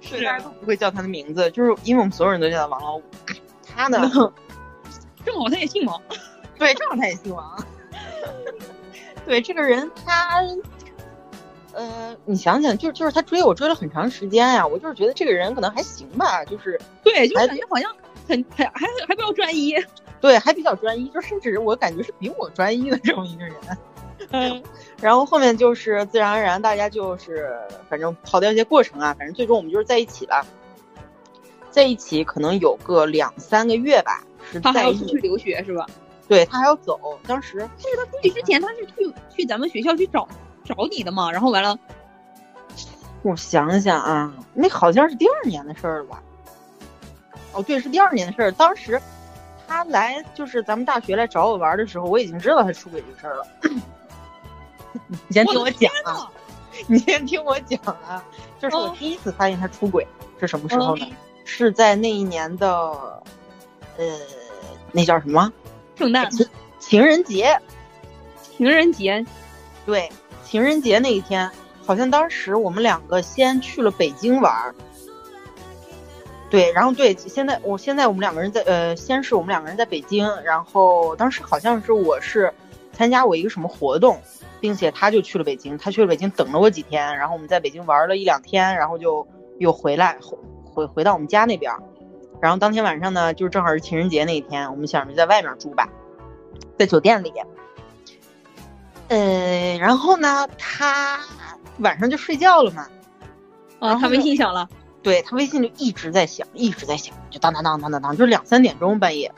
[0.00, 3.02] 是大家都不会叫他的名字，就是因为我们所有人都叫他王老五。
[3.74, 3.98] 他呢？
[5.24, 6.00] 正好他也姓王，
[6.58, 7.64] 对，正好他也姓王。
[9.24, 10.42] 对，这个人他，
[11.72, 17.94] 呃，你想想，就就是他追我追了很长时间呀，我就是觉得这个人可能还行吧，就是对，就感觉好像
[18.28, 19.76] 很还还还比较专一，
[20.20, 23.54] 对，还比较专一，就甚至我感觉是比我专一的这么一个人。
[24.30, 24.62] 嗯，
[25.00, 27.56] 然后后面就是自然而然，大家就是
[27.88, 30.44] 反正跑掉一些过程啊，反正最终我们就是在一起了。
[31.72, 35.84] 在一起可能有个两三个月吧，是他还要出去留学是吧？
[36.28, 37.18] 对他还要走。
[37.26, 40.28] 当时但是他出去之前他是去去咱们学校去找
[40.64, 41.76] 找你的嘛，然后完了，
[43.22, 46.22] 我想想啊，那好像是第二年的事儿了吧？
[47.52, 48.52] 哦，对，是第二年的事儿。
[48.52, 49.00] 当时
[49.66, 53.46] 他来就是咱们大学来找我玩的时候，我已经知道他出轨这个事儿了。
[55.08, 56.30] 你先听我讲啊，
[56.86, 58.24] 你先听我讲啊，
[58.60, 60.06] 这是我第一次发现他出轨
[60.40, 61.06] 是什么时候呢？
[61.45, 62.68] 是在那一年的，
[63.97, 64.05] 呃，
[64.93, 65.53] 那叫什么？
[65.97, 66.28] 圣诞、
[66.78, 67.59] 情人节、
[68.40, 69.24] 情人节，
[69.84, 70.11] 对，
[70.45, 71.51] 情人节那一天，
[71.84, 74.74] 好像当时我们两个先去了北京玩
[76.51, 82.53] 对，然后对，现在我现在我们两个人在，呃，先是我们两个人在北京，然后当时好像是我是
[82.93, 84.20] 参加我一个什么活动，
[84.61, 89.26] 并且他就去了北京，他去了北京等了我几天，然后我们在北京玩了一两天，然后就
[89.59, 90.18] 又回来。
[90.74, 91.72] 回回到我们家那边，
[92.40, 95.88] 然后当天晚上呢，就是正好是情人节那一天，我们想着在外面住吧，
[96.78, 97.32] 在酒店里。
[99.08, 101.20] 呃，然后呢，他
[101.78, 102.88] 晚上就睡觉了嘛，
[103.78, 104.68] 啊，他微信响了，
[105.02, 109.30] 对他微信就一直在响，一直在响，就当当当当当当，就是两三点钟半夜。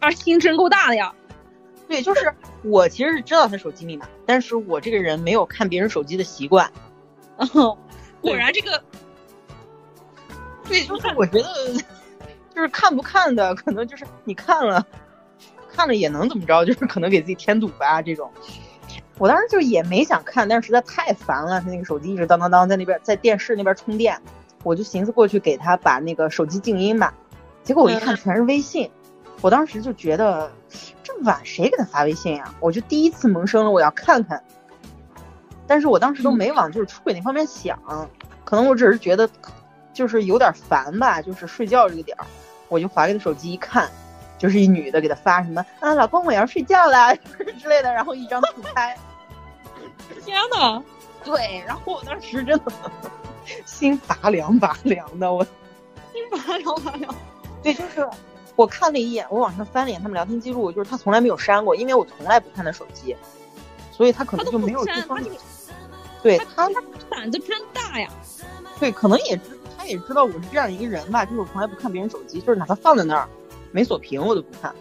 [0.00, 1.14] 啊，心真够大的呀！
[1.88, 2.34] 对，就是
[2.64, 6.70] 我其实是知道他手机密码，但是我这个人没有看别人手机的习惯。
[7.36, 7.78] 哦，
[8.20, 8.82] 果然这个。
[10.68, 11.48] 对，就是我觉得，
[12.54, 14.86] 就是看不看的，可能就是你看了，
[15.74, 18.30] 看了也能怎么着，就是可能给自己添堵吧这种。
[19.16, 24.16] 我当时就也没想看，但是实在太烦了，他那个手机一直当当当在那边，在电视那边充电，
[24.62, 27.12] 我就寻思过去给他把那个手机静音吧。
[27.64, 28.88] 结果我一看全是微信，
[29.40, 30.50] 我当时就觉得
[31.02, 32.54] 这么晚谁给他发微信呀？
[32.60, 34.42] 我就第一次萌生了我要看看，
[35.66, 37.76] 但是我当时都没往就是出轨那方面想，
[38.44, 39.28] 可能我只是觉得
[39.98, 42.24] 就是有点烦吧，就是睡觉这个点儿，
[42.68, 43.90] 我就划开他手机一看，
[44.38, 47.16] 就是一女的给他发什么啊，老公我要睡觉了
[47.60, 48.96] 之类的，然后一张自拍。
[50.24, 50.80] 天呐，
[51.24, 52.72] 对，然后我当时真的
[53.66, 55.44] 心拔凉拔凉的，我
[56.12, 57.12] 心拔凉拔凉。
[57.60, 58.08] 对，就是
[58.54, 63.16] 我看了一眼，我往上翻了眼他们聊天记录，就是他从来没有删过，因为我从来不看他手机，
[63.90, 65.32] 所以他可能就没有这方面。
[66.22, 66.80] 对他，他
[67.10, 68.08] 胆子真大呀。
[68.78, 73.26] 对，可能也知，他也知道我是这样一个人吧，就是我从来不看别人手机，就是哪怕放在那儿
[73.72, 74.74] 没锁屏我都不看。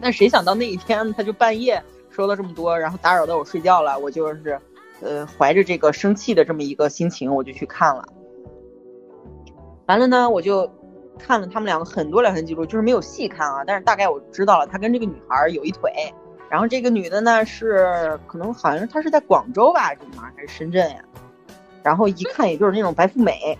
[0.00, 1.82] 但谁想到那一天他就半夜。
[2.10, 4.56] 说了这么多，然后打扰到我睡觉了，我就是，
[5.00, 8.04] 呃，怀着这个生气的这么一个心情，我就去看了。
[9.86, 10.70] 完了呢，我就
[11.18, 15.92] 看了他们两个很多聊天记录，就是没有细看啊，但是大概我知道了，他跟这个女孩有一腿。
[16.48, 21.04] 然后这个女的呢是可能好像她是在广州吧，这哪还是深圳呀？
[21.84, 23.56] 然后一看也就是那种白富美，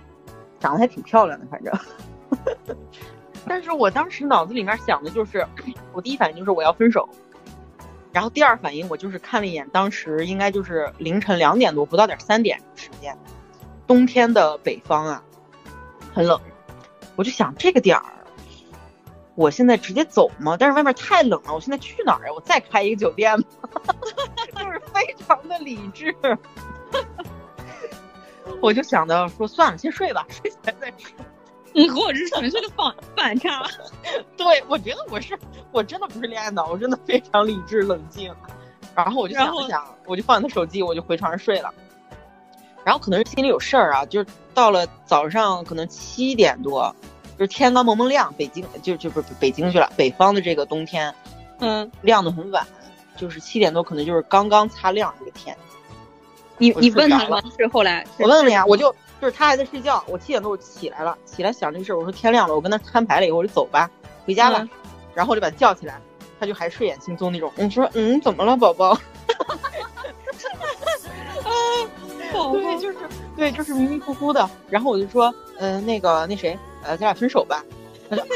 [0.59, 1.73] 长得还挺漂亮的，反正。
[3.47, 5.47] 但是我当时脑子里面想的就是，
[5.93, 7.07] 我第一反应就是我要分手。
[8.11, 13.15] 然后第二反应，我就是看了一眼，当时应该就是凌晨两点多，不到点三点时间，
[13.87, 15.23] 冬天的北方啊，
[16.15, 16.41] 很冷，
[17.17, 18.05] 我就想这个点儿，
[19.35, 20.57] 我现在直接走吗？
[20.59, 22.33] 但是外面太冷了，我现在去哪儿呀？
[22.33, 23.45] 我再开一个酒店吗？
[24.55, 26.17] 就是非常的理智，
[28.61, 31.11] 我就想到说算了，先睡吧，睡起来再说。
[31.73, 33.67] 你和我是纯粹的反反差，
[34.37, 35.37] 对我觉得我是
[35.73, 38.33] 我真的不是恋爱脑，我真的非常理智冷静。
[38.95, 41.75] 然后我就想了想，我就放下他手机，我就回床上睡了。
[42.85, 46.95] 然后可能是心里有事儿啊，就是到了早上可能七点多，
[47.37, 51.13] 就是天刚蒙蒙亮，北京就就不是北京去了，北方的这个冬天，
[51.59, 52.65] 嗯，亮的很晚，
[53.17, 55.57] 就是七点多可能就是刚刚擦亮这个天。
[56.59, 57.41] 你你问他吗？
[57.59, 58.95] 是后来我问了呀，我就。
[59.21, 63.89] 就是他还在睡觉，我七点多我起来了，起来想这个事儿，我说天亮了，我跟他摊牌了以后我就走吧，
[64.27, 64.69] 回家吧，
[65.15, 65.99] 然后我就把他叫起来，
[66.39, 68.95] 他就还睡眼惺忪那种，我说嗯怎么了宝宝？
[72.53, 72.97] 对，就是
[73.35, 77.65] 对，就是迷迷糊糊的，然后我就说嗯那个那谁呃咱俩分手吧，
[78.11, 78.27] 他就啊，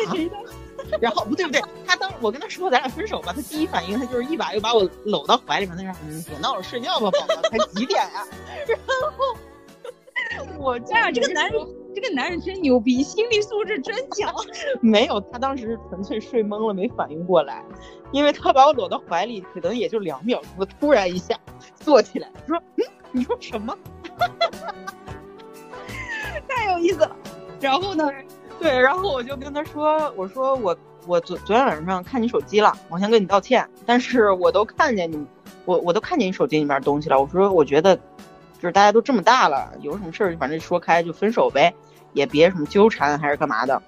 [1.02, 8.26] 然后不对不对，他当我跟他说咱俩分手吧，他第一反应他就是一把又把我搂到怀里面，他说嗯别闹了睡觉吧宝宝，才几点呀？
[8.66, 9.36] 然后。
[10.58, 11.60] 我呀，这个男人，
[11.94, 14.34] 这个男人真牛逼，心理素质真强。
[14.82, 17.64] 没有，他当时纯粹睡懵了，没反应过来，
[18.10, 21.38] 因为他把我搂到怀里，可能也就两秒钟，突然一下
[21.76, 23.78] 坐起来，说：“嗯，你说什么？”
[26.48, 27.16] 太有意思了。
[27.60, 28.10] 然后呢？
[28.58, 30.76] 对，然后我就跟他说：“我说我
[31.08, 35.26] 我昨昨天晚上看你手机了，我先跟你道歉，但是我都看见你，
[35.64, 37.18] 我我都看见你手机里面东西了。
[37.18, 37.98] 我说我觉得。”
[38.60, 41.72] 就是大家都这么大了，有什么事儿反正说开就分手呗，
[42.12, 43.80] 也别什么纠缠还是干嘛的。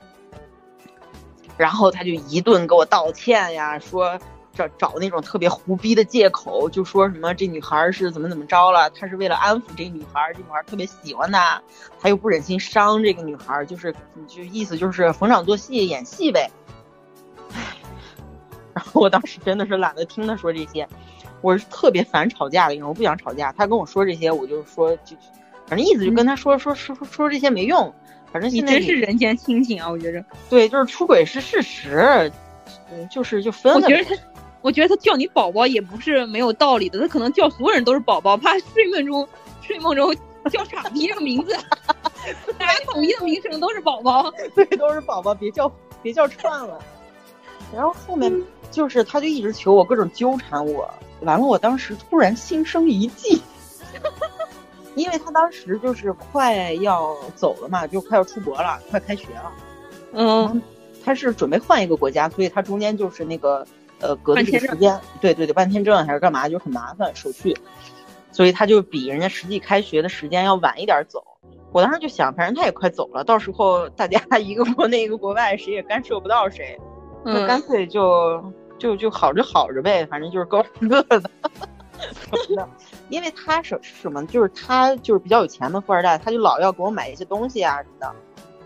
[1.56, 4.16] 然后他就一顿给我道歉呀，说
[4.54, 11.60] 找找那种特别胡逼的借口，就说什么这女孩是怎么怎么着了，他是为了安抚这女孩，这女孩特别喜欢他，
[12.00, 13.92] 他又不忍心伤这个女孩，就是
[14.28, 16.48] 就意思就是逢场作戏演戏呗。
[18.74, 20.86] 唉，然后我当时真的是懒得听他说这些。
[21.42, 23.50] 我是特别烦吵架的人，我不想吵架。
[23.52, 25.16] 他跟我说这些，我就说就，
[25.66, 27.92] 反正意思就跟他说说说说说这些没用。
[28.32, 29.90] 反正你真是人间清醒啊！
[29.90, 32.30] 我觉着，对，就是出轨是事实，
[32.92, 33.80] 嗯，就是就分了。
[33.80, 34.14] 我觉得他，
[34.60, 37.00] 我觉得他叫你宝宝也不是没有道理的。
[37.00, 39.28] 他可能叫所有人都是宝宝，怕睡梦中
[39.62, 40.14] 睡梦中
[40.48, 41.56] 叫傻逼这个名字，
[42.56, 45.68] 大家统一的名称都是宝宝， 对，都是宝宝，别叫
[46.00, 46.78] 别叫串了。
[47.74, 48.32] 然后后面
[48.70, 50.88] 就是他就一直求我，各种纠缠我。
[51.22, 53.42] 完了，我当时突然心生一计，
[54.96, 59.52] 因为他当时就是快要走了嘛，就快要出国了，快开学了。
[60.12, 60.62] 嗯，
[61.04, 63.66] 他是准备换一个国家，所以他中间就是那个
[64.00, 67.54] 呃隔的这个时间，对对对，办签证还是干嘛，就很麻烦手续，
[68.32, 71.22] 所以他就比人家实际开学的时间要晚一点走。
[71.72, 76.78] 我当时就想，反正他也快走了，到时候大家 一个国内一个国外，谁也干涉不到谁，
[77.26, 78.42] 那干脆就。
[78.80, 81.30] 就就好着好着呗，反正就是各各的什
[82.32, 82.68] 么的，
[83.10, 88.12] 因为他是什么，就是他就是比较有钱的富二代，他就老要给我买一些东西啊什么的，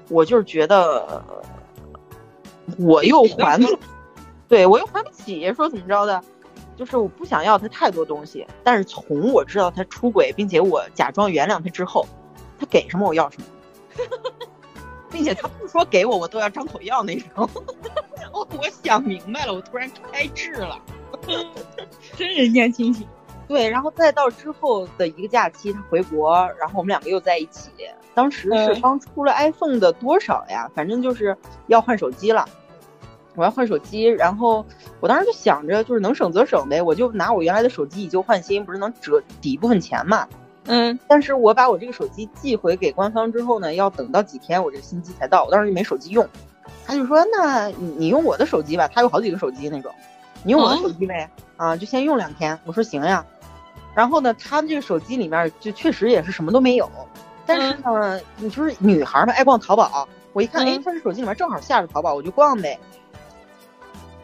[0.08, 1.20] 我就是觉得
[2.78, 3.58] 我又还，
[4.48, 6.22] 对我又还不起，说怎么着的，
[6.76, 12.06] 就是我不想要他太多东西，但是从我知道他出轨，并且我假装原谅他之后，
[12.58, 13.46] 他给什么我要什么，
[15.14, 17.48] 并且他不说给我，我都要张口要那种。
[18.32, 20.76] 后 我想明白了，我突然开智了，
[22.16, 23.06] 真人间清醒。
[23.46, 27.70] 对，然后再到之后的一个假期，他回国，然后我们两个又在一起。
[28.12, 30.68] 当时是刚出了 iPhone 的多少呀？
[30.74, 31.36] 反正就是
[31.68, 32.44] 要换手机了。
[33.36, 34.66] 我要换手机，然后
[34.98, 40.26] 我当时就想着，就是能省则省呗，我就拿我原来的手机以旧换新，不是能折抵一部分钱嘛？
[40.66, 40.98] 嗯。
[41.06, 46.26] 但是我把我这个手机寄回给官方之后呢，要等到几天我这个新机才到，我当时就没手机用。
[46.86, 49.92] 他就说：“那你你用我的手机吧，他有好几个手机那种，
[50.42, 53.24] 你用我的手机呗，啊，就先用两天。”我说：“行呀。”
[53.94, 56.90] 然后呢，他这个手机里面就确实也是什么都没有，
[57.46, 60.08] 但是呢，你就是女孩嘛，爱逛淘宝。
[60.32, 62.78] 我一看，哎，他这手机里面正好下着淘宝，我就逛呗。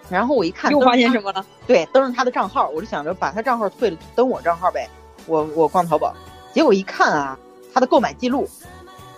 [0.08, 1.46] 然后我一看，又发现什么了？
[1.66, 4.88] 对，登上他的账号，我就想着把他账号退了，登我账号呗。
[5.26, 6.12] 我我逛淘宝，
[6.52, 7.38] 结果一看啊，
[7.72, 8.48] 他的购买记录，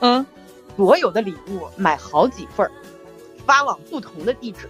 [0.00, 0.24] 嗯，
[0.76, 2.72] 所有的礼物买好几份儿，
[3.46, 4.68] 发往不同的地址。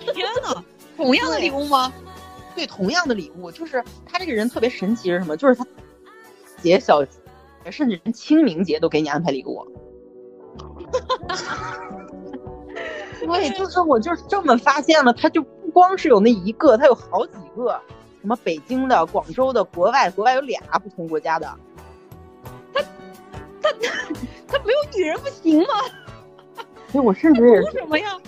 [0.00, 0.62] 天呐，
[0.96, 1.92] 同样的礼物吗？
[2.54, 5.36] 对，同样的礼物，就是他这个人特别神奇是什么？
[5.36, 5.66] 就是他
[6.62, 7.04] 节小，
[7.70, 9.64] 甚至连清明节都给你安排礼物。
[13.26, 17.80] 对，就是我就是这么发现了，他就不光是有那一个，他有好几个，
[18.24, 21.46] 什么北京的、广州的、国外，国外有俩不同国家的。
[22.72, 22.80] 他
[23.62, 23.70] 他
[24.48, 25.74] 他没有女人不行吗？
[26.90, 28.18] 所以我甚至也图什么呀？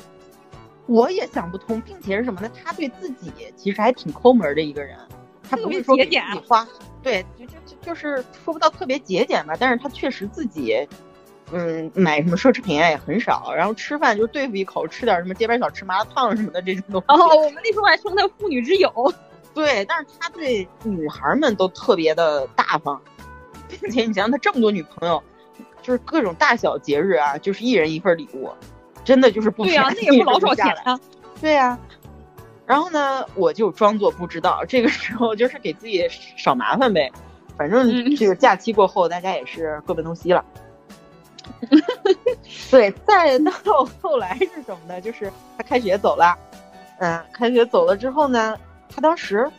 [0.85, 2.51] 我也想不通，并且是什么呢？
[2.63, 4.99] 他对自己其实还挺抠门的一个人，
[5.49, 6.69] 他不是说给自己花，
[7.03, 10.87] 对，就就就就是说不到特别节俭吧，但是他确实自己，
[11.53, 17.07] 嗯，买什么奢侈品也很少，然后吃饭就对付一口，吃点什么街边小吃、麻辣烫什么的这种东西。
[17.09, 18.93] 哦，我们那时候还称他妇女之友。
[19.57, 23.01] 对，但是他对女孩们都特别的大方，
[23.81, 25.23] 并且你想想他这么多女朋友，
[25.81, 28.53] 就是各种大小节日啊，就是一人一份礼物。
[29.03, 31.01] 真的就是不对呀，那也不老少钱啊。
[31.41, 31.79] 对呀，
[32.67, 34.63] 然后呢，我就装作不知道。
[34.69, 37.11] 这个时候就是给自己少麻烦呗。
[37.57, 40.45] 反正这个假期过后，大家也是各奔东西了。
[42.71, 45.01] 对，再到后来是什么呢？
[45.01, 46.37] 就是他开学走了，
[46.99, 48.59] 嗯，开学走了之后呢，
[48.89, 49.51] 他当时，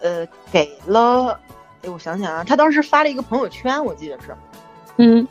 [0.00, 1.38] 呃，给了，
[1.82, 4.36] 哎，我想想啊，他当时发了一个朋友圈，我记得是，
[4.96, 5.26] 嗯。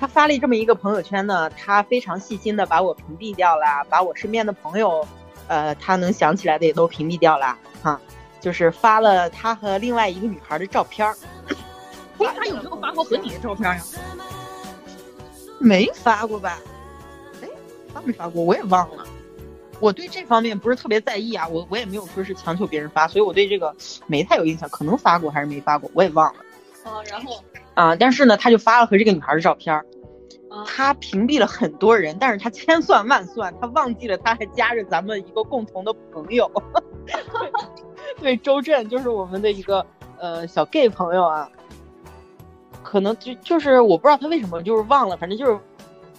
[0.00, 5.06] 他发了这么一个朋友圈呢，他非常细心的把我屏蔽掉了，把我身边的朋友，
[5.46, 8.00] 呃，他能想起来的也都屏蔽掉了，哈，
[8.40, 11.16] 就是发了他和另外一个女孩的照片儿。
[12.18, 13.80] 他有没有发过和你的照片呀？
[15.60, 16.58] 没发过吧？
[17.40, 17.48] 哎，
[17.94, 18.42] 发没发过？
[18.42, 19.06] 我也忘了。
[19.82, 23.74] 我对这方面不是特别在意啊，我我也没有说是强求别人发，所以我对这个
[24.06, 26.40] 没太有印象，可能发过还是没发过，我也忘了。
[26.84, 27.42] 啊，然后。
[27.74, 29.82] 啊，但是呢，他就发了和这个女孩的照片
[30.66, 36.48] 他屏蔽了很多人，但是他千算万算，他忘记了他还加着咱们一个共同的朋友，
[38.20, 39.84] 对，周震就是我们的一个
[40.18, 41.50] 呃小 gay 朋友啊，
[42.82, 45.58] 可能就就是我不知道他为什么就是忘了，反正就是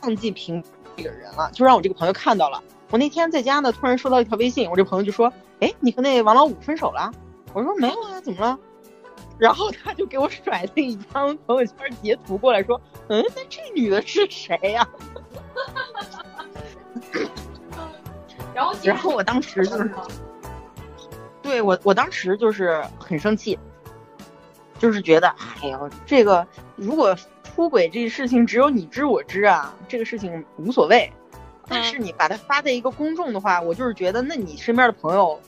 [0.02, 0.62] 忘记屏
[0.98, 2.62] 这个人了，就让我这个朋友看到了。
[2.94, 7.12] 我那天在家呢，突然收到一条微信，我这朋友就说：“哎，你和那王老五分手了？”
[7.52, 8.60] 我说：“没有啊，怎么了？”
[9.40, 12.80] 然后他就给我甩了一张朋友圈截图过来，说
[13.10, 14.88] ：“嗯，那这女的是谁呀？
[18.54, 19.92] ”然后，然后我当时就是，
[21.42, 23.58] 对我，我当时就是很生气，
[24.78, 25.28] 就是觉得，
[25.64, 31.12] 哎呦，这个如果出轨这事情只有你知我知啊，这个事情无所谓。
[31.68, 35.40] 但是你把它发在一个公众的话，我就是觉得，那你身边的朋友。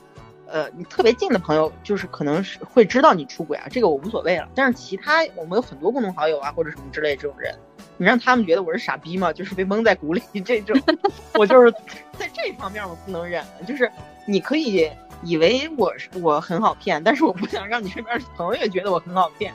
[0.47, 4.47] 呃，你特别近的朋友，就是可能是会知道你出轨啊，这个我无所谓了。
[4.53, 7.51] 但是其他我们有很多共同好友啊，或者什么之类这种人，
[7.97, 9.33] 你让他们觉得我是傻逼吗？
[9.33, 10.79] 就是被蒙在鼓里 这种，
[11.33, 11.71] 我就是
[12.19, 13.43] 在这方面我不能忍。
[13.65, 13.91] 就是
[14.27, 14.87] 你可以
[15.23, 19.51] 以为我是我很好骗，但是我不想让你身边的朋友也觉得我很好骗。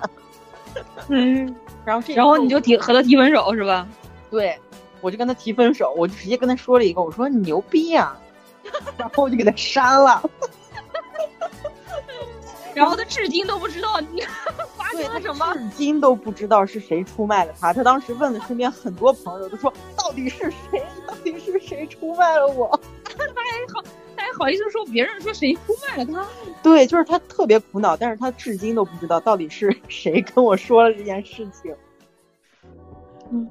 [1.08, 1.54] 嗯，
[1.84, 3.86] 然后这然后你就提和他提分手是吧？
[4.28, 4.58] 对，
[5.00, 8.16] 我就跟他提分手，我就直接跟他说了一个，我说你牛逼呀，
[8.96, 10.22] 然后我就给他删了。
[12.72, 14.22] 然后他至今都不知道你
[14.76, 17.72] 发生了什么，至今都不知道是谁出卖了他。
[17.72, 20.80] 他当时问了身边很多朋友，都说到底是谁？
[21.06, 22.68] 到底是谁出卖了我？
[23.04, 23.82] 他还好，
[24.16, 26.24] 他还好意思说别人说谁出卖了他？
[26.62, 31.74] 对，就是他特别苦恼，但是他至今都不知道到底是谁跟我说了这件事情。
[33.32, 33.50] 嗯，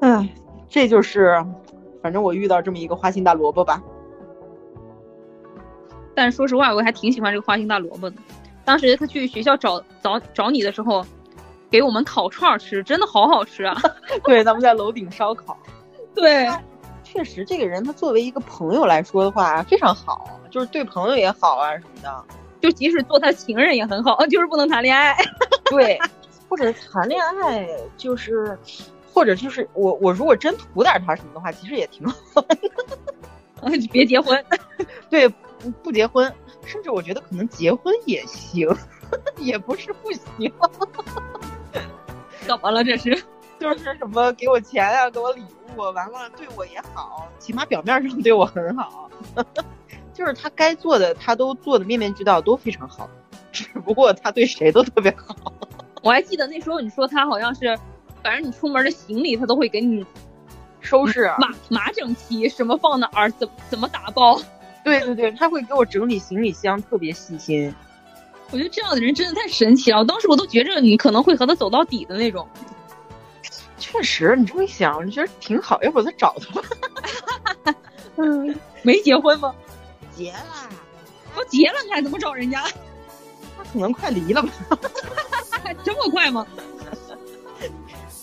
[0.00, 0.34] 哎，
[0.68, 1.44] 这就是，
[2.02, 3.82] 反正我遇到这么一个花心大萝卜吧。
[6.14, 8.16] 但说实话，我还挺喜欢这个花心大萝卜的。
[8.64, 11.04] 当时他去学校找找找你的时候，
[11.70, 13.76] 给我们烤串吃，真的好好吃啊！
[14.24, 15.56] 对，咱们在楼顶烧烤。
[16.14, 16.48] 对，
[17.02, 22.24] 确实这个人他作为一个朋友来说的话非常好，就是对朋友也好啊什么的。
[22.60, 25.14] 就即使做他情人也很好， 就是不能谈恋爱。
[25.68, 25.98] 对，
[26.48, 28.56] 或者谈恋爱就是，
[29.14, 32.40] 或者就是我我如果真图点他什么的话，其实也挺好。
[33.60, 34.44] 啊，别结婚。
[35.08, 36.30] 对，不不结婚，
[36.66, 38.68] 甚至我觉得可能结婚也行，
[39.38, 40.52] 也不是不行。
[42.40, 43.22] 怎么了这是？
[43.60, 45.42] 就是什么给我钱啊，给我礼
[45.76, 49.08] 物，完了对我也好，起码表面上对我很好。
[50.12, 53.08] 就是他该做的，他都做的面面俱到，都非常好。
[53.52, 55.36] 只不过他对谁都特别好。
[56.02, 57.78] 我还记得那时候你说他好像是，
[58.24, 60.04] 反正你出门的行李他都会给你
[60.80, 64.40] 收拾，码码整齐，什么放哪儿，怎怎么打包。
[64.82, 67.72] 对对对，他会给我整理行李箱，特别细心。
[68.50, 72.48] 我觉得这样的人真的太神奇了，我当时我都觉着你可能会和他走到底的那种。
[73.78, 76.68] 确实，你这么一想，我觉得挺好，要不我再找他吧。
[78.16, 79.54] 嗯，没结婚吗？
[80.16, 80.68] 结了，
[81.34, 82.62] 都结了，你还怎么找人家？
[83.56, 84.78] 他可能快离了吧？
[85.82, 86.46] 这么快吗？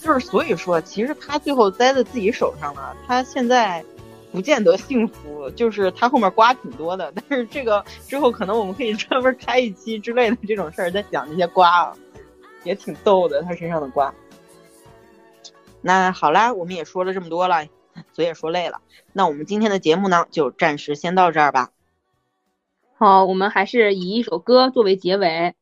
[0.02, 2.98] 就是所以说，其实他最后栽在自己手上了。
[3.06, 3.86] 他现在
[4.32, 7.14] 不见得幸福，就是他后面瓜挺多的。
[7.14, 11.96] 但是这个之后可能我们可以 专门开一期之类的这种事儿，再讲这些瓜，
[12.64, 13.44] 也挺逗的。
[13.44, 14.12] 他身上的瓜。
[15.82, 17.68] 那好啦，我们也说了这么多了，
[18.12, 18.82] 嘴也说累了。
[19.14, 21.70] 那我们今天的节目呢，就暂时先到这儿吧。
[22.98, 25.54] 好，我们还是以一首歌作为结尾。